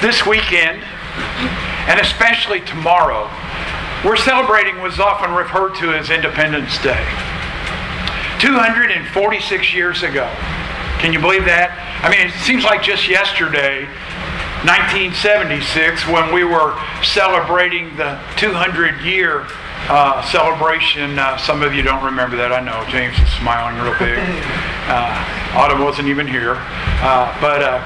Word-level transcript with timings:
this 0.00 0.26
weekend, 0.26 0.82
and 1.88 2.00
especially 2.00 2.60
tomorrow, 2.60 3.30
we're 4.04 4.16
celebrating 4.16 4.80
what's 4.80 4.98
often 4.98 5.34
referred 5.34 5.74
to 5.76 5.92
as 5.92 6.10
Independence 6.10 6.78
Day. 6.82 7.04
246 8.40 9.74
years 9.74 10.02
ago. 10.02 10.30
Can 11.00 11.12
you 11.12 11.18
believe 11.18 11.44
that? 11.46 11.74
I 12.02 12.10
mean, 12.10 12.26
it 12.26 12.32
seems 12.46 12.62
like 12.62 12.82
just 12.82 13.08
yesterday, 13.08 13.86
1976, 14.66 16.06
when 16.06 16.32
we 16.32 16.44
were 16.44 16.78
celebrating 17.02 17.96
the 17.96 18.18
200 18.36 19.00
year 19.02 19.46
uh, 19.88 20.22
celebration. 20.30 21.18
Uh, 21.18 21.36
some 21.36 21.62
of 21.62 21.74
you 21.74 21.82
don't 21.82 22.04
remember 22.04 22.36
that. 22.36 22.52
I 22.52 22.60
know. 22.60 22.84
James 22.90 23.18
is 23.18 23.30
smiling 23.38 23.80
real 23.82 23.98
big. 23.98 24.18
Uh, 24.88 25.52
Autumn 25.52 25.84
wasn't 25.84 26.08
even 26.08 26.26
here. 26.26 26.56
Uh, 26.56 27.28
but 27.42 27.60
uh, 27.60 27.76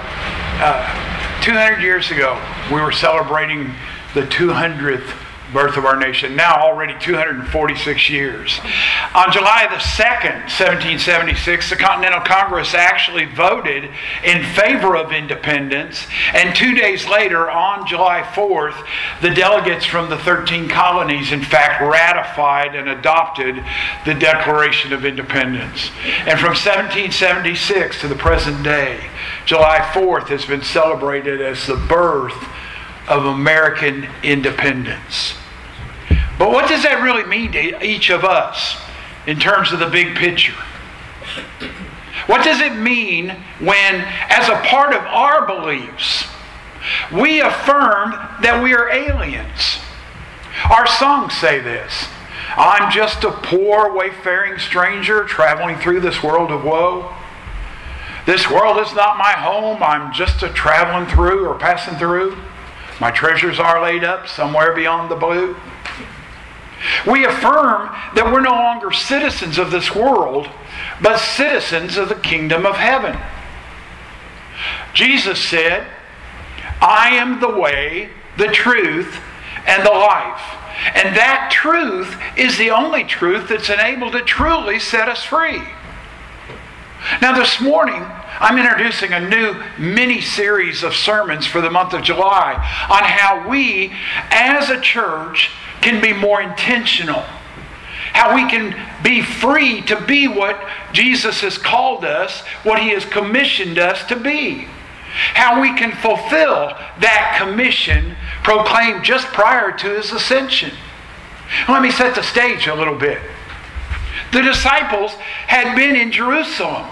uh, 0.63 1.12
200 1.43 1.83
years 1.83 2.09
ago, 2.13 2.41
we 2.73 2.81
were 2.81 2.93
celebrating 2.93 3.75
the 4.15 4.23
200th 4.23 5.11
birth 5.53 5.77
of 5.77 5.85
our 5.85 5.97
nation, 5.97 6.35
now 6.35 6.57
already 6.61 6.95
246 6.99 8.11
years. 8.11 8.61
On 9.15 9.31
July 9.31 9.67
the 9.71 9.77
2nd, 9.77 10.49
1776, 10.49 11.71
the 11.71 11.77
Continental 11.77 12.21
Congress 12.21 12.75
actually 12.75 13.27
voted 13.27 13.91
in 14.25 14.45
favor 14.55 14.97
of 14.97 15.13
independence, 15.13 16.07
and 16.33 16.55
two 16.55 16.75
days 16.75 17.07
later, 17.07 17.51
on 17.51 17.87
July 17.87 18.23
4th, 18.23 18.87
the 19.21 19.31
delegates 19.31 19.85
from 19.85 20.09
the 20.09 20.19
13 20.19 20.69
colonies, 20.69 21.33
in 21.33 21.43
fact, 21.43 21.83
ratified 21.83 22.75
and 22.75 22.89
adopted 22.89 23.63
the 24.05 24.15
Declaration 24.15 24.93
of 24.93 25.05
Independence. 25.05 25.91
And 26.27 26.39
from 26.39 26.55
1776 26.55 28.01
to 28.01 28.09
the 28.09 28.15
present 28.15 28.63
day, 28.63 29.11
July 29.45 29.79
4th 29.93 30.29
has 30.29 30.47
been 30.47 30.63
celebrated 30.63 31.41
as 31.41 31.67
the 31.67 31.77
birth 31.77 32.49
of 33.09 33.25
American 33.25 34.09
independence. 34.23 35.35
But 36.43 36.51
what 36.51 36.69
does 36.69 36.83
that 36.83 37.05
really 37.05 37.23
mean 37.23 37.53
to 37.53 37.87
each 37.87 38.11
of 38.11 38.25
us 38.25 38.77
in 39.29 39.39
terms 39.39 39.73
of 39.73 39.79
the 39.79 39.87
big 39.87 40.17
picture? 40.17 40.61
What 42.27 42.43
does 42.43 42.61
it 42.61 42.75
mean 42.75 43.37
when, 43.61 44.05
as 44.29 44.49
a 44.49 44.61
part 44.67 44.93
of 44.93 45.03
our 45.03 45.47
beliefs, 45.47 46.27
we 47.13 47.41
affirm 47.41 48.11
that 48.43 48.61
we 48.61 48.75
are 48.75 48.91
aliens? 48.91 49.79
Our 50.69 50.85
songs 50.85 51.33
say 51.33 51.61
this 51.61 52.09
I'm 52.57 52.91
just 52.91 53.23
a 53.23 53.31
poor, 53.31 53.95
wayfaring 53.95 54.59
stranger 54.59 55.23
traveling 55.23 55.77
through 55.77 56.01
this 56.01 56.25
world 56.25 56.51
of 56.51 56.65
woe. 56.65 57.15
This 58.27 58.51
world 58.51 58.79
is 58.79 58.93
not 58.97 59.17
my 59.17 59.31
home. 59.31 59.81
I'm 59.81 60.13
just 60.13 60.43
a 60.43 60.49
traveling 60.49 61.09
through 61.09 61.47
or 61.47 61.57
passing 61.57 61.95
through. 61.99 62.37
My 63.01 63.13
treasures 63.13 63.61
are 63.61 63.81
laid 63.81 64.03
up 64.03 64.27
somewhere 64.27 64.75
beyond 64.75 65.09
the 65.09 65.15
blue. 65.15 65.55
We 67.07 67.25
affirm 67.25 67.89
that 68.15 68.31
we're 68.33 68.41
no 68.41 68.51
longer 68.51 68.91
citizens 68.91 69.59
of 69.59 69.71
this 69.71 69.95
world, 69.95 70.49
but 71.01 71.19
citizens 71.19 71.97
of 71.97 72.09
the 72.09 72.15
kingdom 72.15 72.67
of 72.67 72.77
heaven. 72.77 73.17
Jesus 74.95 75.41
said, 75.41 75.87
I 76.81 77.11
am 77.11 77.41
the 77.41 77.49
way, 77.49 78.11
the 78.37 78.49
truth, 78.49 79.21
and 79.67 79.85
the 79.87 79.91
life. 79.91 80.43
And 80.95 81.17
that 81.17 81.51
truth 81.53 82.17
is 82.37 82.59
the 82.59 82.71
only 82.71 83.05
truth 83.05 83.49
that's 83.49 83.71
enabled 83.71 84.13
to 84.13 84.23
truly 84.23 84.79
set 84.79 85.09
us 85.09 85.23
free. 85.23 85.63
Now, 87.21 87.37
this 87.37 87.61
morning, 87.61 88.03
I'm 88.41 88.59
introducing 88.59 89.13
a 89.13 89.29
new 89.29 89.61
mini 89.79 90.21
series 90.21 90.83
of 90.83 90.95
sermons 90.95 91.47
for 91.47 91.61
the 91.61 91.71
month 91.71 91.93
of 91.93 92.03
July 92.03 92.55
on 92.91 93.05
how 93.05 93.49
we, 93.49 93.93
as 94.31 94.71
a 94.71 94.81
church, 94.81 95.51
can 95.83 96.01
be 96.01 96.13
more 96.13 96.41
intentional. 96.41 97.25
How 98.13 98.35
we 98.35 98.49
can 98.49 98.77
be 99.03 99.23
free 99.23 99.83
to 99.83 100.01
be 100.01 100.29
what 100.29 100.69
Jesus 100.93 101.41
has 101.41 101.59
called 101.59 102.05
us, 102.05 102.43
what 102.63 102.79
He 102.81 102.91
has 102.91 103.05
commissioned 103.05 103.79
us 103.79 104.05
to 104.07 104.17
be. 104.17 104.69
How 105.35 105.61
we 105.61 105.75
can 105.77 105.93
fulfill 105.93 106.69
that 107.01 107.37
commission 107.39 108.17
proclaimed 108.45 109.05
just 109.05 109.27
prior 109.29 109.73
to 109.73 109.97
His 109.97 110.13
ascension. 110.13 110.73
Let 111.69 111.83
me 111.83 111.91
set 111.91 112.15
the 112.15 112.23
stage 112.23 112.67
a 112.67 112.75
little 112.75 112.97
bit. 112.97 113.21
The 114.33 114.43
disciples 114.43 115.13
had 115.47 115.75
been 115.77 115.97
in 115.97 116.13
Jerusalem. 116.13 116.87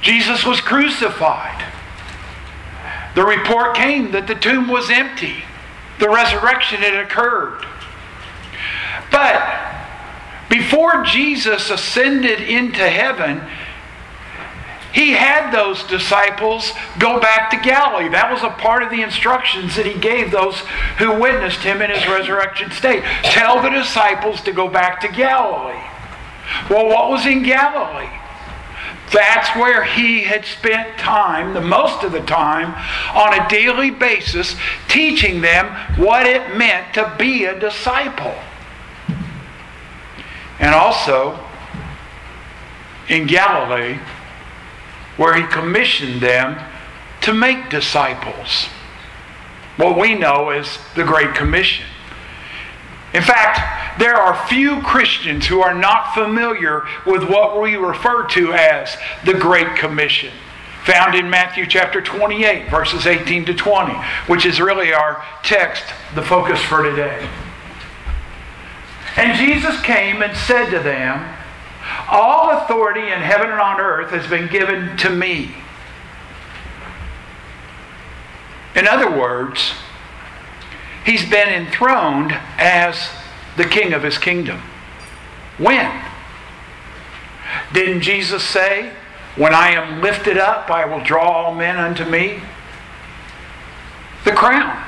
Jesus 0.00 0.44
was 0.44 0.60
crucified. 0.60 1.64
The 3.14 3.24
report 3.24 3.74
came 3.74 4.12
that 4.12 4.26
the 4.26 4.34
tomb 4.34 4.68
was 4.68 4.90
empty 4.90 5.45
the 5.98 6.08
resurrection 6.08 6.80
had 6.80 6.94
occurred. 6.94 7.64
But 9.10 9.76
before 10.48 11.02
Jesus 11.04 11.70
ascended 11.70 12.40
into 12.40 12.88
heaven, 12.88 13.42
he 14.92 15.12
had 15.12 15.50
those 15.50 15.82
disciples 15.84 16.72
go 16.98 17.20
back 17.20 17.50
to 17.50 17.58
Galilee. 17.58 18.08
That 18.08 18.32
was 18.32 18.42
a 18.42 18.48
part 18.48 18.82
of 18.82 18.90
the 18.90 19.02
instructions 19.02 19.76
that 19.76 19.84
he 19.84 19.92
gave 19.92 20.30
those 20.30 20.60
who 20.98 21.20
witnessed 21.20 21.60
him 21.60 21.82
in 21.82 21.90
his 21.90 22.08
resurrection 22.08 22.70
state. 22.70 23.02
Tell 23.22 23.60
the 23.60 23.68
disciples 23.68 24.40
to 24.42 24.52
go 24.52 24.68
back 24.68 25.00
to 25.02 25.08
Galilee. 25.08 25.82
Well, 26.70 26.86
what 26.88 27.10
was 27.10 27.26
in 27.26 27.42
Galilee? 27.42 28.08
That's 29.12 29.56
where 29.56 29.84
he 29.84 30.22
had 30.22 30.44
spent 30.44 30.98
time, 30.98 31.54
the 31.54 31.60
most 31.60 32.02
of 32.02 32.12
the 32.12 32.20
time, 32.20 32.74
on 33.14 33.38
a 33.38 33.48
daily 33.48 33.90
basis, 33.90 34.56
teaching 34.88 35.40
them 35.40 35.66
what 35.96 36.26
it 36.26 36.56
meant 36.56 36.94
to 36.94 37.14
be 37.18 37.44
a 37.44 37.58
disciple. 37.58 38.34
And 40.58 40.74
also 40.74 41.38
in 43.08 43.26
Galilee, 43.26 43.98
where 45.16 45.34
he 45.34 45.46
commissioned 45.46 46.20
them 46.20 46.58
to 47.22 47.32
make 47.32 47.70
disciples. 47.70 48.66
What 49.76 49.98
we 49.98 50.14
know 50.14 50.50
as 50.50 50.78
the 50.94 51.04
Great 51.04 51.34
Commission. 51.34 51.86
In 53.16 53.22
fact, 53.22 53.98
there 53.98 54.14
are 54.14 54.46
few 54.46 54.82
Christians 54.82 55.46
who 55.46 55.62
are 55.62 55.72
not 55.72 56.12
familiar 56.12 56.82
with 57.06 57.24
what 57.24 57.58
we 57.58 57.76
refer 57.76 58.26
to 58.26 58.52
as 58.52 58.94
the 59.24 59.32
Great 59.32 59.74
Commission, 59.74 60.34
found 60.84 61.14
in 61.14 61.30
Matthew 61.30 61.64
chapter 61.64 62.02
28, 62.02 62.68
verses 62.68 63.06
18 63.06 63.46
to 63.46 63.54
20, 63.54 63.94
which 64.26 64.44
is 64.44 64.60
really 64.60 64.92
our 64.92 65.24
text, 65.42 65.82
the 66.14 66.20
focus 66.20 66.60
for 66.60 66.82
today. 66.82 67.26
And 69.16 69.34
Jesus 69.38 69.80
came 69.80 70.20
and 70.20 70.36
said 70.36 70.68
to 70.68 70.78
them, 70.78 71.34
All 72.10 72.50
authority 72.50 73.00
in 73.00 73.22
heaven 73.22 73.50
and 73.50 73.60
on 73.62 73.80
earth 73.80 74.10
has 74.10 74.26
been 74.26 74.46
given 74.46 74.94
to 74.98 75.08
me. 75.08 75.54
In 78.74 78.86
other 78.86 79.10
words, 79.10 79.72
He's 81.06 81.24
been 81.24 81.48
enthroned 81.48 82.32
as 82.58 83.08
the 83.56 83.64
king 83.64 83.92
of 83.92 84.02
his 84.02 84.18
kingdom. 84.18 84.60
When? 85.56 86.02
Didn't 87.72 88.00
Jesus 88.00 88.42
say, 88.42 88.92
When 89.36 89.54
I 89.54 89.68
am 89.68 90.02
lifted 90.02 90.36
up, 90.36 90.68
I 90.68 90.84
will 90.84 91.04
draw 91.04 91.30
all 91.30 91.54
men 91.54 91.76
unto 91.76 92.04
me? 92.04 92.40
The 94.24 94.32
crown. 94.32 94.82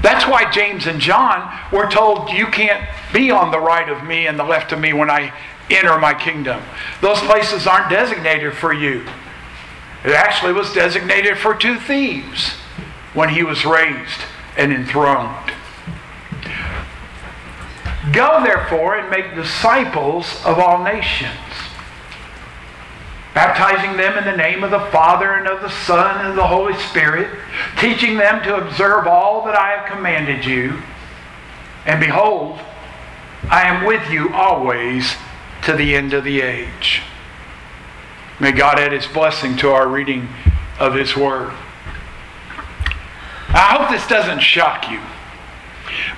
That's 0.00 0.26
why 0.26 0.50
James 0.50 0.86
and 0.86 0.98
John 0.98 1.54
were 1.70 1.90
told, 1.90 2.30
You 2.30 2.46
can't 2.46 2.88
be 3.12 3.30
on 3.30 3.50
the 3.50 3.60
right 3.60 3.90
of 3.90 4.02
me 4.02 4.26
and 4.26 4.38
the 4.38 4.44
left 4.44 4.72
of 4.72 4.80
me 4.80 4.94
when 4.94 5.10
I 5.10 5.30
enter 5.68 5.98
my 5.98 6.14
kingdom. 6.14 6.62
Those 7.02 7.20
places 7.20 7.66
aren't 7.66 7.90
designated 7.90 8.54
for 8.54 8.72
you. 8.72 9.06
It 10.06 10.12
actually 10.12 10.54
was 10.54 10.72
designated 10.72 11.36
for 11.36 11.54
two 11.54 11.78
thieves 11.78 12.52
when 13.12 13.28
he 13.28 13.42
was 13.42 13.66
raised 13.66 14.22
and 14.56 14.72
enthroned. 14.72 15.52
Go 18.12 18.42
therefore 18.44 18.96
and 18.96 19.10
make 19.10 19.34
disciples 19.34 20.26
of 20.44 20.58
all 20.58 20.84
nations, 20.84 21.32
baptizing 23.32 23.96
them 23.96 24.18
in 24.18 24.24
the 24.24 24.36
name 24.36 24.62
of 24.62 24.70
the 24.70 24.90
Father 24.90 25.32
and 25.32 25.48
of 25.48 25.62
the 25.62 25.70
Son 25.70 26.18
and 26.18 26.28
of 26.28 26.36
the 26.36 26.46
Holy 26.46 26.74
Spirit, 26.74 27.28
teaching 27.78 28.18
them 28.18 28.42
to 28.42 28.56
observe 28.56 29.06
all 29.06 29.44
that 29.46 29.56
I 29.56 29.70
have 29.70 29.90
commanded 29.90 30.44
you. 30.44 30.82
And 31.86 31.98
behold, 31.98 32.58
I 33.50 33.62
am 33.62 33.84
with 33.84 34.10
you 34.10 34.32
always 34.34 35.14
to 35.62 35.72
the 35.72 35.94
end 35.94 36.12
of 36.12 36.24
the 36.24 36.42
age. 36.42 37.02
May 38.38 38.52
God 38.52 38.78
add 38.78 38.92
his 38.92 39.06
blessing 39.06 39.56
to 39.58 39.70
our 39.70 39.88
reading 39.88 40.28
of 40.78 40.94
his 40.94 41.16
word. 41.16 41.52
I 43.54 43.76
hope 43.76 43.90
this 43.90 44.06
doesn't 44.08 44.40
shock 44.40 44.90
you. 44.90 45.00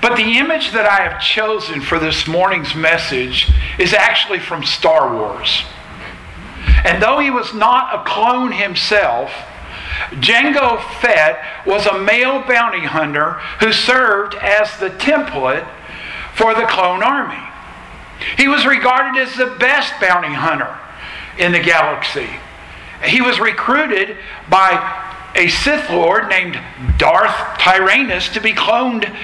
But 0.00 0.16
the 0.16 0.38
image 0.38 0.72
that 0.72 0.86
I 0.86 1.06
have 1.06 1.20
chosen 1.20 1.82
for 1.82 1.98
this 1.98 2.26
morning's 2.26 2.74
message 2.74 3.52
is 3.78 3.92
actually 3.92 4.38
from 4.38 4.64
Star 4.64 5.14
Wars. 5.14 5.64
And 6.84 7.02
though 7.02 7.18
he 7.18 7.30
was 7.30 7.52
not 7.52 7.94
a 7.94 8.08
clone 8.08 8.52
himself, 8.52 9.30
Jango 10.12 10.82
Fett 11.00 11.42
was 11.66 11.84
a 11.84 11.98
male 11.98 12.42
bounty 12.46 12.86
hunter 12.86 13.32
who 13.60 13.70
served 13.70 14.34
as 14.36 14.78
the 14.78 14.90
template 14.90 15.68
for 16.34 16.54
the 16.54 16.66
clone 16.66 17.02
army. 17.02 17.42
He 18.38 18.48
was 18.48 18.64
regarded 18.64 19.20
as 19.20 19.34
the 19.36 19.56
best 19.58 19.92
bounty 20.00 20.32
hunter 20.32 20.74
in 21.38 21.52
the 21.52 21.60
galaxy. 21.60 22.28
He 23.04 23.20
was 23.20 23.38
recruited 23.38 24.16
by 24.48 25.06
a 25.36 25.48
Sith 25.48 25.90
Lord 25.90 26.28
named 26.28 26.58
Darth 26.98 27.58
Tyrannus 27.58 28.28
to 28.30 28.40
be 28.40 28.52
cloned 28.52 29.14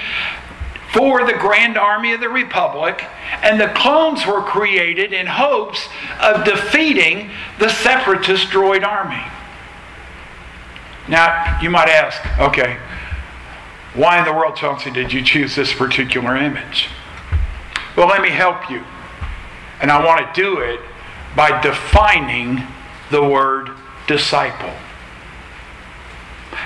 for 0.93 1.25
the 1.25 1.33
Grand 1.33 1.75
Army 1.75 2.13
of 2.13 2.19
the 2.19 2.29
Republic, 2.29 3.03
and 3.41 3.59
the 3.59 3.69
clones 3.69 4.27
were 4.27 4.41
created 4.41 5.11
in 5.11 5.25
hopes 5.25 5.87
of 6.21 6.45
defeating 6.45 7.31
the 7.57 7.69
Separatist 7.69 8.49
droid 8.49 8.85
army. 8.85 9.23
Now, 11.07 11.59
you 11.61 11.71
might 11.71 11.89
ask, 11.89 12.21
okay, 12.39 12.77
why 13.95 14.19
in 14.19 14.25
the 14.25 14.33
world, 14.33 14.55
Chauncey, 14.55 14.91
did 14.91 15.11
you 15.11 15.23
choose 15.23 15.55
this 15.55 15.73
particular 15.73 16.37
image? 16.37 16.89
Well, 17.97 18.07
let 18.07 18.21
me 18.21 18.29
help 18.29 18.69
you. 18.69 18.83
And 19.81 19.91
I 19.91 20.03
want 20.03 20.33
to 20.33 20.41
do 20.41 20.59
it 20.59 20.79
by 21.35 21.59
defining 21.61 22.61
the 23.09 23.23
word 23.23 23.71
disciple. 24.07 24.73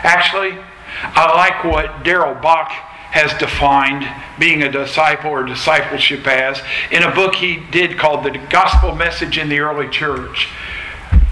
Actually, 0.03 0.57
I 1.03 1.35
like 1.35 1.63
what 1.63 2.03
Daryl 2.03 2.41
Bach 2.41 2.69
has 2.69 3.33
defined 3.39 4.07
being 4.39 4.63
a 4.63 4.71
disciple 4.71 5.31
or 5.31 5.43
discipleship 5.43 6.27
as 6.27 6.61
in 6.91 7.03
a 7.03 7.13
book 7.13 7.35
he 7.35 7.57
did 7.71 7.97
called 7.97 8.25
The 8.25 8.37
Gospel 8.49 8.95
Message 8.95 9.37
in 9.37 9.49
the 9.49 9.59
Early 9.59 9.89
Church. 9.89 10.49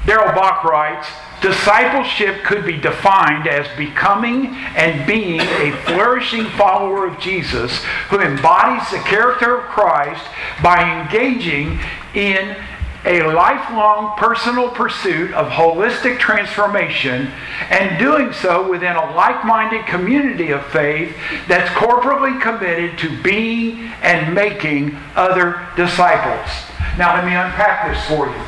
Daryl 0.06 0.34
Bach 0.36 0.64
writes, 0.64 1.08
Discipleship 1.42 2.44
could 2.44 2.66
be 2.66 2.78
defined 2.78 3.48
as 3.48 3.68
becoming 3.78 4.48
and 4.76 5.06
being 5.06 5.42
a 5.42 5.72
flourishing 5.86 6.46
follower 6.52 7.06
of 7.08 7.20
Jesus 7.20 7.84
who 8.10 8.20
embodies 8.20 8.90
the 8.90 8.98
character 9.00 9.58
of 9.60 9.66
Christ 9.66 10.26
by 10.64 11.02
engaging 11.02 11.80
in 12.14 12.56
a 13.06 13.22
lifelong 13.22 14.18
personal 14.18 14.70
pursuit 14.70 15.32
of 15.34 15.48
holistic 15.48 16.18
transformation 16.18 17.32
and 17.70 18.00
doing 18.00 18.34
so 18.34 18.68
within 18.68 18.96
a 18.96 19.16
like 19.16 19.46
minded 19.46 19.86
community 19.86 20.50
of 20.50 20.66
faith 20.68 21.16
that's 21.48 21.70
corporately 21.72 22.42
committed 22.42 22.98
to 22.98 23.22
being 23.22 23.78
and 24.02 24.34
making 24.34 24.98
other 25.16 25.68
disciples. 25.76 26.50
Now, 26.98 27.14
let 27.14 27.26
me 27.26 27.36
unpack 27.36 27.94
this 27.94 28.04
for 28.08 28.28
you. 28.28 28.46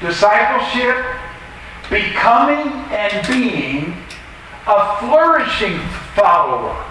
Discipleship, 0.00 1.04
becoming 1.90 2.72
and 2.92 3.26
being 3.28 3.96
a 4.66 4.96
flourishing 4.98 5.78
follower 6.14 6.84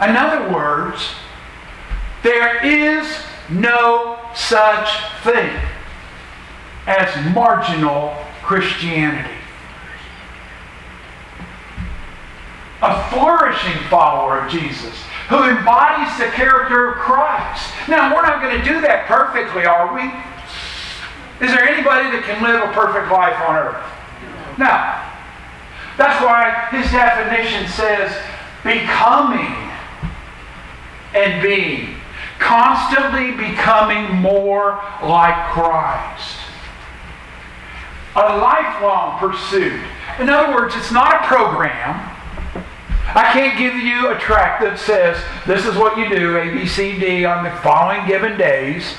In 0.00 0.16
other 0.16 0.52
words, 0.52 1.14
there 2.22 2.64
is 2.64 3.06
no 3.48 4.18
such 4.34 4.88
thing 5.22 5.56
as 6.86 7.34
marginal 7.34 8.16
Christianity. 8.42 9.34
A 12.82 13.08
flourishing 13.10 13.80
follower 13.88 14.40
of 14.40 14.50
Jesus 14.50 14.94
who 15.28 15.42
embodies 15.44 16.18
the 16.18 16.26
character 16.26 16.92
of 16.92 16.98
Christ. 16.98 17.72
Now, 17.88 18.14
we're 18.14 18.22
not 18.22 18.42
going 18.42 18.58
to 18.58 18.64
do 18.64 18.80
that 18.82 19.06
perfectly, 19.06 19.64
are 19.64 19.94
we? 19.94 20.02
Is 21.44 21.50
there 21.52 21.64
anybody 21.64 22.10
that 22.10 22.24
can 22.24 22.42
live 22.42 22.60
a 22.60 22.72
perfect 22.72 23.10
life 23.10 23.36
on 23.48 23.56
earth? 23.56 23.84
No. 24.58 24.70
That's 25.96 26.22
why 26.22 26.68
his 26.70 26.90
definition 26.92 27.68
says 27.68 28.12
becoming 28.62 29.63
and 31.14 31.42
being, 31.42 31.96
constantly 32.38 33.30
becoming 33.32 34.16
more 34.16 34.80
like 35.02 35.52
Christ. 35.52 36.38
A 38.16 38.36
lifelong 38.36 39.18
pursuit. 39.18 39.80
In 40.18 40.28
other 40.28 40.54
words, 40.54 40.74
it's 40.76 40.92
not 40.92 41.24
a 41.24 41.26
program. 41.26 42.10
I 43.16 43.30
can't 43.32 43.58
give 43.58 43.76
you 43.76 44.10
a 44.10 44.18
track 44.18 44.60
that 44.60 44.78
says 44.78 45.16
this 45.46 45.66
is 45.66 45.76
what 45.76 45.96
you 45.96 46.08
do, 46.08 46.36
A, 46.36 46.50
B, 46.52 46.66
C, 46.66 46.98
D, 46.98 47.24
on 47.24 47.44
the 47.44 47.50
following 47.60 48.06
given 48.06 48.36
days. 48.36 48.96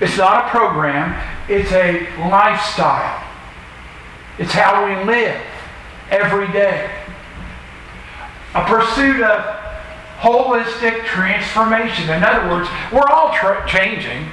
It's 0.00 0.16
not 0.16 0.46
a 0.46 0.48
program, 0.48 1.20
it's 1.48 1.72
a 1.72 2.08
lifestyle. 2.28 3.24
It's 4.38 4.52
how 4.52 4.86
we 4.86 5.04
live 5.04 5.40
every 6.10 6.46
day. 6.52 6.90
A 8.54 8.64
pursuit 8.64 9.20
of 9.20 9.67
holistic 10.18 11.04
transformation. 11.04 12.10
In 12.10 12.24
other 12.24 12.48
words, 12.48 12.68
we're 12.92 13.08
all 13.08 13.32
tra- 13.32 13.64
changing, 13.68 14.28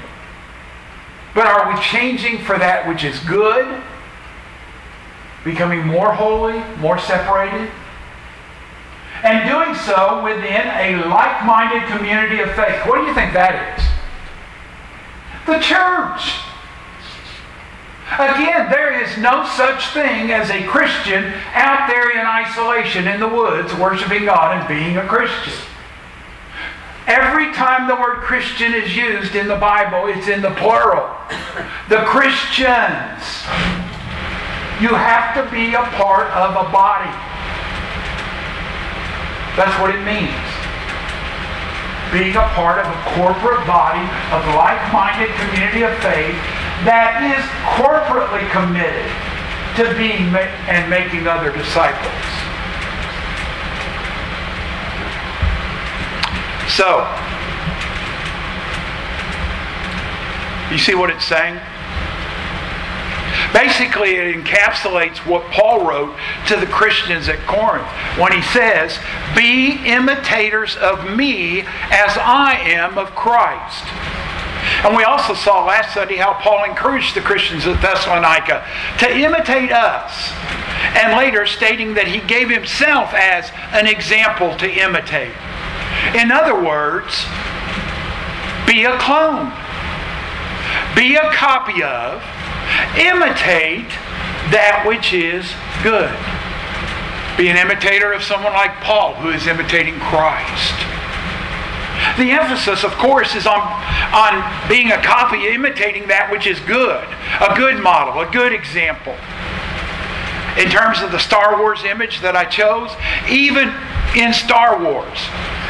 but 1.35 1.45
are 1.45 1.71
we 1.71 1.79
changing 1.79 2.39
for 2.39 2.57
that 2.57 2.87
which 2.87 3.03
is 3.03 3.19
good? 3.19 3.83
Becoming 5.43 5.85
more 5.85 6.11
holy, 6.11 6.59
more 6.79 6.97
separated? 6.97 7.69
And 9.23 9.47
doing 9.47 9.75
so 9.75 10.23
within 10.23 10.67
a 10.67 11.05
like 11.07 11.45
minded 11.45 11.87
community 11.87 12.39
of 12.41 12.51
faith. 12.55 12.85
What 12.87 12.97
do 12.97 13.07
you 13.07 13.13
think 13.13 13.33
that 13.33 13.77
is? 13.77 13.85
The 15.45 15.59
church. 15.59 16.41
Again, 18.13 18.71
there 18.71 19.01
is 19.03 19.17
no 19.17 19.45
such 19.45 19.89
thing 19.89 20.31
as 20.31 20.49
a 20.49 20.63
Christian 20.65 21.33
out 21.53 21.87
there 21.89 22.11
in 22.11 22.25
isolation 22.25 23.07
in 23.07 23.19
the 23.19 23.27
woods 23.27 23.73
worshiping 23.75 24.25
God 24.25 24.57
and 24.57 24.67
being 24.67 24.97
a 24.97 25.07
Christian. 25.07 25.53
Every 27.07 27.53
time 27.53 27.87
the 27.87 27.95
word 27.95 28.21
Christian 28.21 28.73
is 28.73 28.95
used 28.95 29.35
in 29.35 29.47
the 29.47 29.57
Bible, 29.57 30.07
it's 30.07 30.27
in 30.27 30.41
the 30.41 30.51
plural. 30.57 31.05
The 31.87 32.01
Christians. 32.09 33.21
You 34.81 34.89
have 34.89 35.37
to 35.37 35.45
be 35.53 35.75
a 35.75 35.85
part 35.95 36.27
of 36.33 36.57
a 36.57 36.65
body. 36.73 37.13
That's 39.55 39.71
what 39.79 39.93
it 39.93 40.01
means. 40.03 40.33
Being 42.11 42.35
a 42.35 42.49
part 42.57 42.81
of 42.81 42.89
a 42.89 42.99
corporate 43.13 43.65
body 43.69 44.03
of 44.33 44.41
like-minded 44.57 45.29
community 45.45 45.83
of 45.83 45.93
faith 46.01 46.35
that 46.89 47.21
is 47.21 47.45
corporately 47.77 48.43
committed 48.49 49.07
to 49.77 49.93
being 49.95 50.33
and 50.67 50.89
making 50.89 51.27
other 51.27 51.53
disciples. 51.53 52.54
So, 56.67 57.07
you 60.71 60.77
see 60.77 60.95
what 60.95 61.09
it's 61.09 61.25
saying? 61.25 61.59
Basically, 63.53 64.15
it 64.15 64.35
encapsulates 64.35 65.19
what 65.19 65.43
Paul 65.51 65.87
wrote 65.87 66.17
to 66.47 66.57
the 66.57 66.65
Christians 66.65 67.29
at 67.29 67.39
Corinth 67.47 67.87
when 68.19 68.33
he 68.33 68.41
says, 68.41 68.99
Be 69.35 69.79
imitators 69.85 70.75
of 70.75 71.15
me 71.15 71.61
as 71.61 72.17
I 72.17 72.59
am 72.65 72.97
of 72.97 73.15
Christ. 73.15 73.85
And 74.83 74.95
we 74.97 75.03
also 75.03 75.33
saw 75.33 75.63
last 75.63 75.93
Sunday 75.93 76.17
how 76.17 76.33
Paul 76.33 76.63
encouraged 76.63 77.15
the 77.15 77.21
Christians 77.21 77.65
at 77.65 77.81
Thessalonica 77.81 78.65
to 78.99 79.15
imitate 79.15 79.71
us. 79.71 80.33
And 80.95 81.17
later 81.17 81.45
stating 81.45 81.93
that 81.93 82.07
he 82.07 82.19
gave 82.27 82.49
himself 82.49 83.13
as 83.13 83.51
an 83.71 83.87
example 83.87 84.55
to 84.57 84.69
imitate. 84.69 85.33
In 86.13 86.31
other 86.31 86.53
words, 86.53 87.25
be 88.67 88.83
a 88.85 88.97
clone, 88.97 89.51
be 90.95 91.15
a 91.15 91.31
copy 91.31 91.81
of, 91.81 92.21
imitate 92.97 93.89
that 94.51 94.85
which 94.85 95.13
is 95.13 95.53
good. 95.81 96.13
Be 97.37 97.49
an 97.49 97.57
imitator 97.57 98.13
of 98.13 98.23
someone 98.23 98.53
like 98.53 98.71
Paul, 98.81 99.13
who 99.15 99.29
is 99.29 99.47
imitating 99.47 99.99
Christ. 99.99 100.75
The 102.17 102.31
emphasis, 102.31 102.83
of 102.83 102.91
course, 102.93 103.35
is 103.35 103.45
on, 103.45 103.59
on 104.13 104.69
being 104.69 104.91
a 104.91 105.01
copy, 105.01 105.47
imitating 105.47 106.07
that 106.07 106.31
which 106.31 106.47
is 106.47 106.59
good, 106.61 107.03
a 107.41 107.55
good 107.55 107.81
model, 107.81 108.21
a 108.21 108.31
good 108.31 108.53
example. 108.53 109.15
In 110.57 110.69
terms 110.69 111.01
of 111.01 111.11
the 111.11 111.19
Star 111.19 111.59
Wars 111.59 111.83
image 111.83 112.21
that 112.21 112.35
I 112.35 112.45
chose, 112.45 112.89
even 113.29 113.73
in 114.15 114.31
Star 114.31 114.81
Wars, 114.81 115.19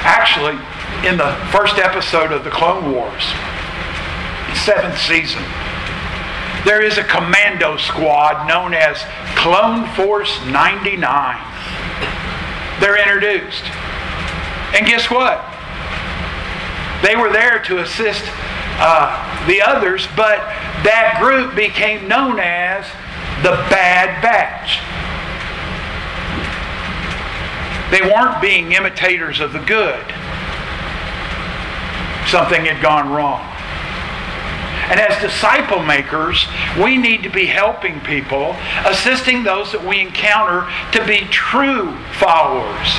actually, 0.05 0.53
in 1.07 1.17
the 1.17 1.33
first 1.51 1.77
episode 1.77 2.31
of 2.31 2.43
the 2.43 2.51
Clone 2.51 2.93
Wars, 2.93 3.23
seventh 4.61 5.01
season, 5.01 5.41
there 6.65 6.81
is 6.81 6.97
a 6.97 7.03
commando 7.03 7.77
squad 7.77 8.47
known 8.47 8.73
as 8.73 9.03
Clone 9.35 9.87
Force 9.95 10.37
99. 10.45 11.01
They're 12.79 13.01
introduced. 13.01 13.63
And 14.73 14.85
guess 14.85 15.09
what? 15.09 15.41
They 17.01 17.15
were 17.15 17.31
there 17.31 17.59
to 17.63 17.79
assist 17.79 18.23
uh, 18.77 19.47
the 19.47 19.61
others, 19.61 20.07
but 20.15 20.39
that 20.83 21.17
group 21.21 21.55
became 21.55 22.07
known 22.07 22.39
as 22.39 22.85
the 23.45 23.51
Bad 23.69 24.23
Batch. 24.23 24.81
They 27.91 28.01
weren't 28.01 28.41
being 28.41 28.71
imitators 28.71 29.39
of 29.39 29.53
the 29.53 29.59
good. 29.59 30.03
Something 32.25 32.65
had 32.65 32.81
gone 32.81 33.11
wrong. 33.11 33.45
And 34.89 34.99
as 34.99 35.21
disciple 35.21 35.83
makers, 35.83 36.47
we 36.81 36.97
need 36.97 37.21
to 37.21 37.29
be 37.29 37.45
helping 37.45 37.99
people, 37.99 38.55
assisting 38.83 39.43
those 39.43 39.71
that 39.73 39.85
we 39.85 39.99
encounter 39.99 40.67
to 40.93 41.05
be 41.05 41.27
true 41.29 41.95
followers, 42.13 42.97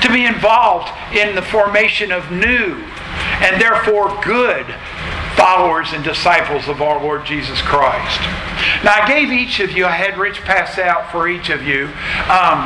to 0.00 0.08
be 0.10 0.24
involved 0.24 0.88
in 1.14 1.34
the 1.34 1.42
formation 1.42 2.12
of 2.12 2.30
new 2.30 2.82
and 3.44 3.60
therefore 3.60 4.18
good 4.24 4.64
followers 5.42 5.92
and 5.92 6.04
disciples 6.04 6.68
of 6.68 6.80
our 6.80 7.02
Lord 7.02 7.26
Jesus 7.26 7.60
Christ. 7.62 8.20
Now, 8.84 9.02
I 9.02 9.08
gave 9.08 9.32
each 9.32 9.58
of 9.58 9.72
you, 9.72 9.86
I 9.86 9.90
had 9.90 10.16
Rich 10.16 10.42
pass 10.42 10.78
out 10.78 11.10
for 11.10 11.26
each 11.26 11.50
of 11.50 11.64
you. 11.64 11.86
Um, 12.30 12.62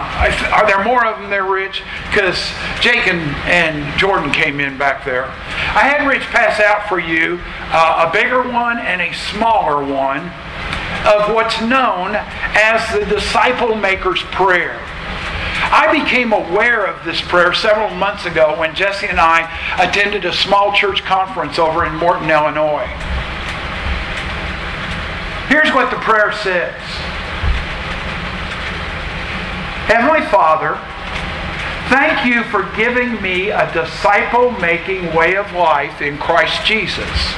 are 0.53 0.67
there 0.67 0.85
more 0.85 1.07
of 1.07 1.19
them 1.19 1.31
there, 1.31 1.47
Rich? 1.47 1.83
Because 2.11 2.37
Jake 2.83 3.09
and, 3.09 3.23
and 3.49 3.99
Jordan 3.99 4.31
came 4.31 4.61
in 4.61 4.77
back 4.77 5.07
there. 5.07 5.25
I 5.25 5.89
had 5.89 6.07
Rich 6.07 6.25
pass 6.25 6.61
out 6.61 6.87
for 6.87 7.01
you 7.01 7.41
uh, 7.73 8.11
a 8.11 8.13
bigger 8.13 8.43
one 8.43 8.79
and 8.79 9.01
a 9.01 9.11
smaller 9.15 9.83
one 9.83 10.31
of 11.09 11.35
what's 11.35 11.59
known 11.63 12.15
as 12.15 12.93
the 12.93 13.07
Disciple 13.07 13.75
Maker's 13.75 14.23
Prayer. 14.25 14.79
I 15.69 15.91
became 15.93 16.33
aware 16.33 16.87
of 16.87 17.05
this 17.05 17.21
prayer 17.21 17.53
several 17.53 17.91
months 17.91 18.25
ago 18.25 18.59
when 18.59 18.75
Jesse 18.75 19.07
and 19.07 19.19
I 19.19 19.51
attended 19.79 20.25
a 20.25 20.33
small 20.33 20.73
church 20.73 21.03
conference 21.03 21.59
over 21.59 21.85
in 21.85 21.95
Morton, 21.97 22.31
Illinois. 22.31 22.87
Here's 25.49 25.73
what 25.73 25.91
the 25.91 25.97
prayer 25.99 26.33
says 26.33 26.81
Heavenly 29.87 30.27
Father, 30.27 30.79
thank 31.89 32.27
you 32.27 32.43
for 32.45 32.65
giving 32.77 33.23
me 33.23 33.51
a 33.51 33.73
disciple 33.73 34.51
making 34.53 35.15
way 35.15 35.37
of 35.37 35.53
life 35.53 36.01
in 36.01 36.19
Christ 36.19 36.65
Jesus. 36.65 37.35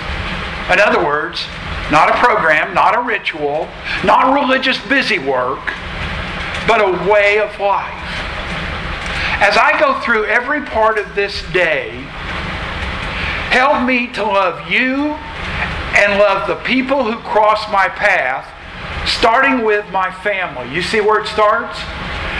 In 0.72 0.80
other 0.80 1.04
words, 1.04 1.46
not 1.90 2.08
a 2.08 2.18
program, 2.18 2.74
not 2.74 2.96
a 2.96 3.00
ritual, 3.00 3.68
not 4.04 4.34
religious 4.34 4.78
busy 4.88 5.18
work, 5.18 5.72
but 6.66 6.80
a 6.80 7.10
way 7.10 7.38
of 7.38 7.58
life. 7.60 8.07
As 9.40 9.56
I 9.56 9.78
go 9.78 10.00
through 10.00 10.24
every 10.24 10.62
part 10.62 10.98
of 10.98 11.14
this 11.14 11.42
day, 11.52 11.90
help 13.50 13.86
me 13.86 14.08
to 14.08 14.24
love 14.24 14.68
you 14.68 15.12
and 15.94 16.18
love 16.18 16.48
the 16.48 16.56
people 16.56 17.04
who 17.04 17.16
cross 17.20 17.70
my 17.70 17.88
path, 17.88 18.44
starting 19.08 19.64
with 19.64 19.88
my 19.92 20.10
family. 20.10 20.74
You 20.74 20.82
see 20.82 21.00
where 21.00 21.20
it 21.20 21.28
starts? 21.28 21.78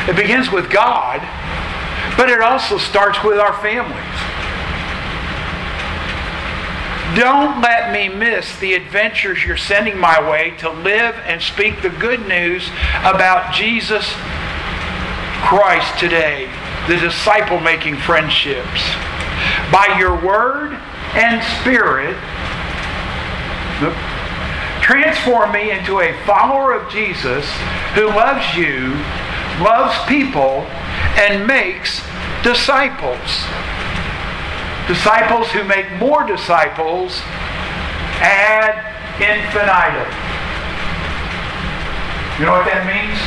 It 0.08 0.16
begins 0.16 0.50
with 0.50 0.72
God, 0.72 1.20
but 2.16 2.28
it 2.28 2.40
also 2.40 2.78
starts 2.78 3.22
with 3.22 3.38
our 3.38 3.52
families. 3.62 3.94
Don't 7.16 7.62
let 7.62 7.92
me 7.92 8.08
miss 8.08 8.58
the 8.58 8.74
adventures 8.74 9.44
you're 9.44 9.56
sending 9.56 9.96
my 9.96 10.20
way 10.28 10.50
to 10.58 10.68
live 10.68 11.14
and 11.26 11.40
speak 11.40 11.80
the 11.80 11.90
good 11.90 12.26
news 12.26 12.68
about 13.04 13.54
Jesus 13.54 14.04
Christ 15.44 15.96
today 16.00 16.50
the 16.88 16.96
disciple 16.96 17.60
making 17.60 17.98
friendships. 17.98 18.82
By 19.70 19.94
your 19.98 20.14
word 20.24 20.72
and 21.12 21.44
spirit, 21.60 22.16
transform 24.80 25.52
me 25.52 25.70
into 25.70 26.00
a 26.00 26.16
follower 26.24 26.72
of 26.72 26.90
Jesus 26.90 27.44
who 27.94 28.06
loves 28.06 28.56
you, 28.56 28.94
loves 29.62 29.94
people, 30.08 30.64
and 31.20 31.46
makes 31.46 32.00
disciples. 32.42 33.20
Disciples 34.88 35.48
who 35.52 35.64
make 35.64 35.92
more 36.00 36.26
disciples 36.26 37.20
ad 38.24 38.80
infinitum. 39.20 40.08
You 42.40 42.46
know 42.46 42.52
what 42.52 42.64
that 42.64 42.88
means? 42.88 43.20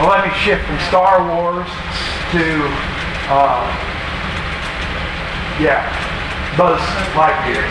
Well, 0.00 0.08
let 0.10 0.26
me 0.26 0.34
shift 0.40 0.66
from 0.66 0.80
Star 0.88 1.22
Wars 1.22 1.68
to, 2.32 2.66
uh, 3.26 3.66
yeah, 5.58 5.82
Buzz 6.56 6.80
Lightyear. 7.14 7.66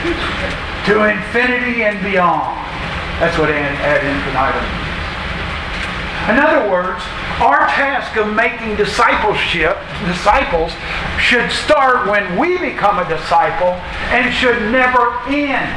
to 0.86 1.04
infinity 1.04 1.84
and 1.84 2.02
beyond. 2.02 2.56
That's 3.20 3.36
what 3.38 3.50
ad 3.50 4.04
infinitum 4.04 4.64
means. 4.64 4.90
In 6.28 6.38
other 6.38 6.70
words, 6.70 7.02
our 7.40 7.66
task 7.68 8.16
of 8.16 8.34
making 8.34 8.76
discipleship, 8.76 9.76
disciples, 10.06 10.72
should 11.18 11.50
start 11.50 12.08
when 12.08 12.38
we 12.38 12.58
become 12.58 12.98
a 12.98 13.08
disciple 13.08 13.74
and 14.10 14.32
should 14.34 14.72
never 14.72 15.16
end. 15.28 15.70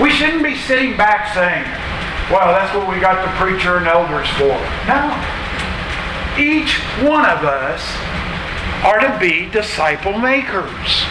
We 0.00 0.10
shouldn't 0.10 0.42
be 0.42 0.56
sitting 0.56 0.96
back 0.96 1.32
saying, 1.34 1.64
well, 2.32 2.48
that's 2.48 2.74
what 2.74 2.88
we 2.88 2.98
got 2.98 3.20
the 3.20 3.30
preacher 3.36 3.76
and 3.76 3.86
elders 3.86 4.28
for. 4.40 4.56
No. 4.88 5.12
Each 6.40 6.80
one 7.04 7.28
of 7.28 7.44
us 7.44 7.84
are 8.82 8.98
to 9.00 9.18
be 9.20 9.50
disciple 9.50 10.18
makers. 10.18 11.04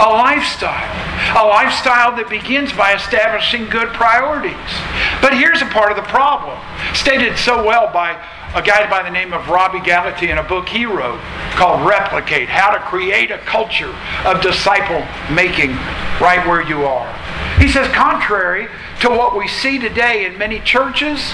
A 0.00 0.08
lifestyle. 0.08 0.90
A 1.36 1.44
lifestyle 1.46 2.16
that 2.16 2.28
begins 2.28 2.72
by 2.72 2.94
establishing 2.94 3.68
good 3.68 3.92
priorities. 3.92 4.72
But 5.20 5.36
here's 5.36 5.60
a 5.60 5.66
part 5.66 5.92
of 5.92 5.96
the 5.96 6.08
problem, 6.08 6.58
stated 6.94 7.36
so 7.36 7.62
well 7.62 7.92
by 7.92 8.16
a 8.54 8.62
guy 8.62 8.88
by 8.88 9.02
the 9.02 9.10
name 9.10 9.34
of 9.34 9.48
Robby 9.48 9.78
Gallaty 9.78 10.30
in 10.30 10.38
a 10.38 10.42
book 10.42 10.68
he 10.68 10.86
wrote 10.86 11.20
called 11.54 11.86
Replicate 11.86 12.48
How 12.48 12.70
to 12.70 12.78
Create 12.80 13.30
a 13.30 13.38
Culture 13.38 13.94
of 14.24 14.40
Disciple 14.40 15.04
Making 15.34 15.76
Right 16.22 16.42
Where 16.46 16.62
You 16.62 16.86
Are. 16.86 17.12
He 17.58 17.68
says, 17.68 17.86
contrary 17.92 18.68
to 19.04 19.10
what 19.10 19.36
we 19.36 19.46
see 19.46 19.78
today 19.78 20.24
in 20.24 20.38
many 20.38 20.58
churches, 20.60 21.32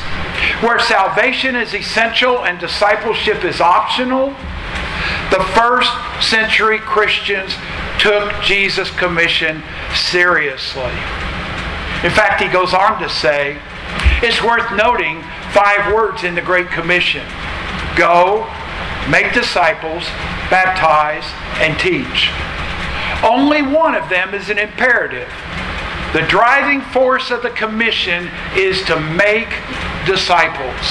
where 0.60 0.80
salvation 0.80 1.54
is 1.54 1.72
essential 1.72 2.44
and 2.44 2.58
discipleship 2.58 3.44
is 3.44 3.60
optional, 3.60 4.30
the 5.30 5.40
first 5.54 5.88
century 6.20 6.78
Christians 6.78 7.54
took 8.00 8.32
Jesus' 8.42 8.90
commission 8.90 9.62
seriously. 9.94 10.90
In 12.02 12.10
fact, 12.10 12.42
he 12.42 12.48
goes 12.48 12.74
on 12.74 13.00
to 13.02 13.08
say, 13.08 13.56
it's 14.20 14.42
worth 14.42 14.72
noting 14.74 15.22
five 15.52 15.94
words 15.94 16.24
in 16.24 16.34
the 16.34 16.42
Great 16.42 16.70
Commission 16.70 17.24
go, 17.96 18.50
make 19.08 19.32
disciples, 19.32 20.02
baptize, 20.50 21.24
and 21.60 21.78
teach. 21.78 22.30
Only 23.22 23.62
one 23.62 23.94
of 23.94 24.08
them 24.08 24.34
is 24.34 24.50
an 24.50 24.58
imperative. 24.58 25.28
The 26.12 26.22
driving 26.22 26.80
force 26.80 27.30
of 27.30 27.42
the 27.42 27.50
commission 27.50 28.28
is 28.56 28.82
to 28.84 28.98
make 28.98 29.48
disciples. 30.06 30.86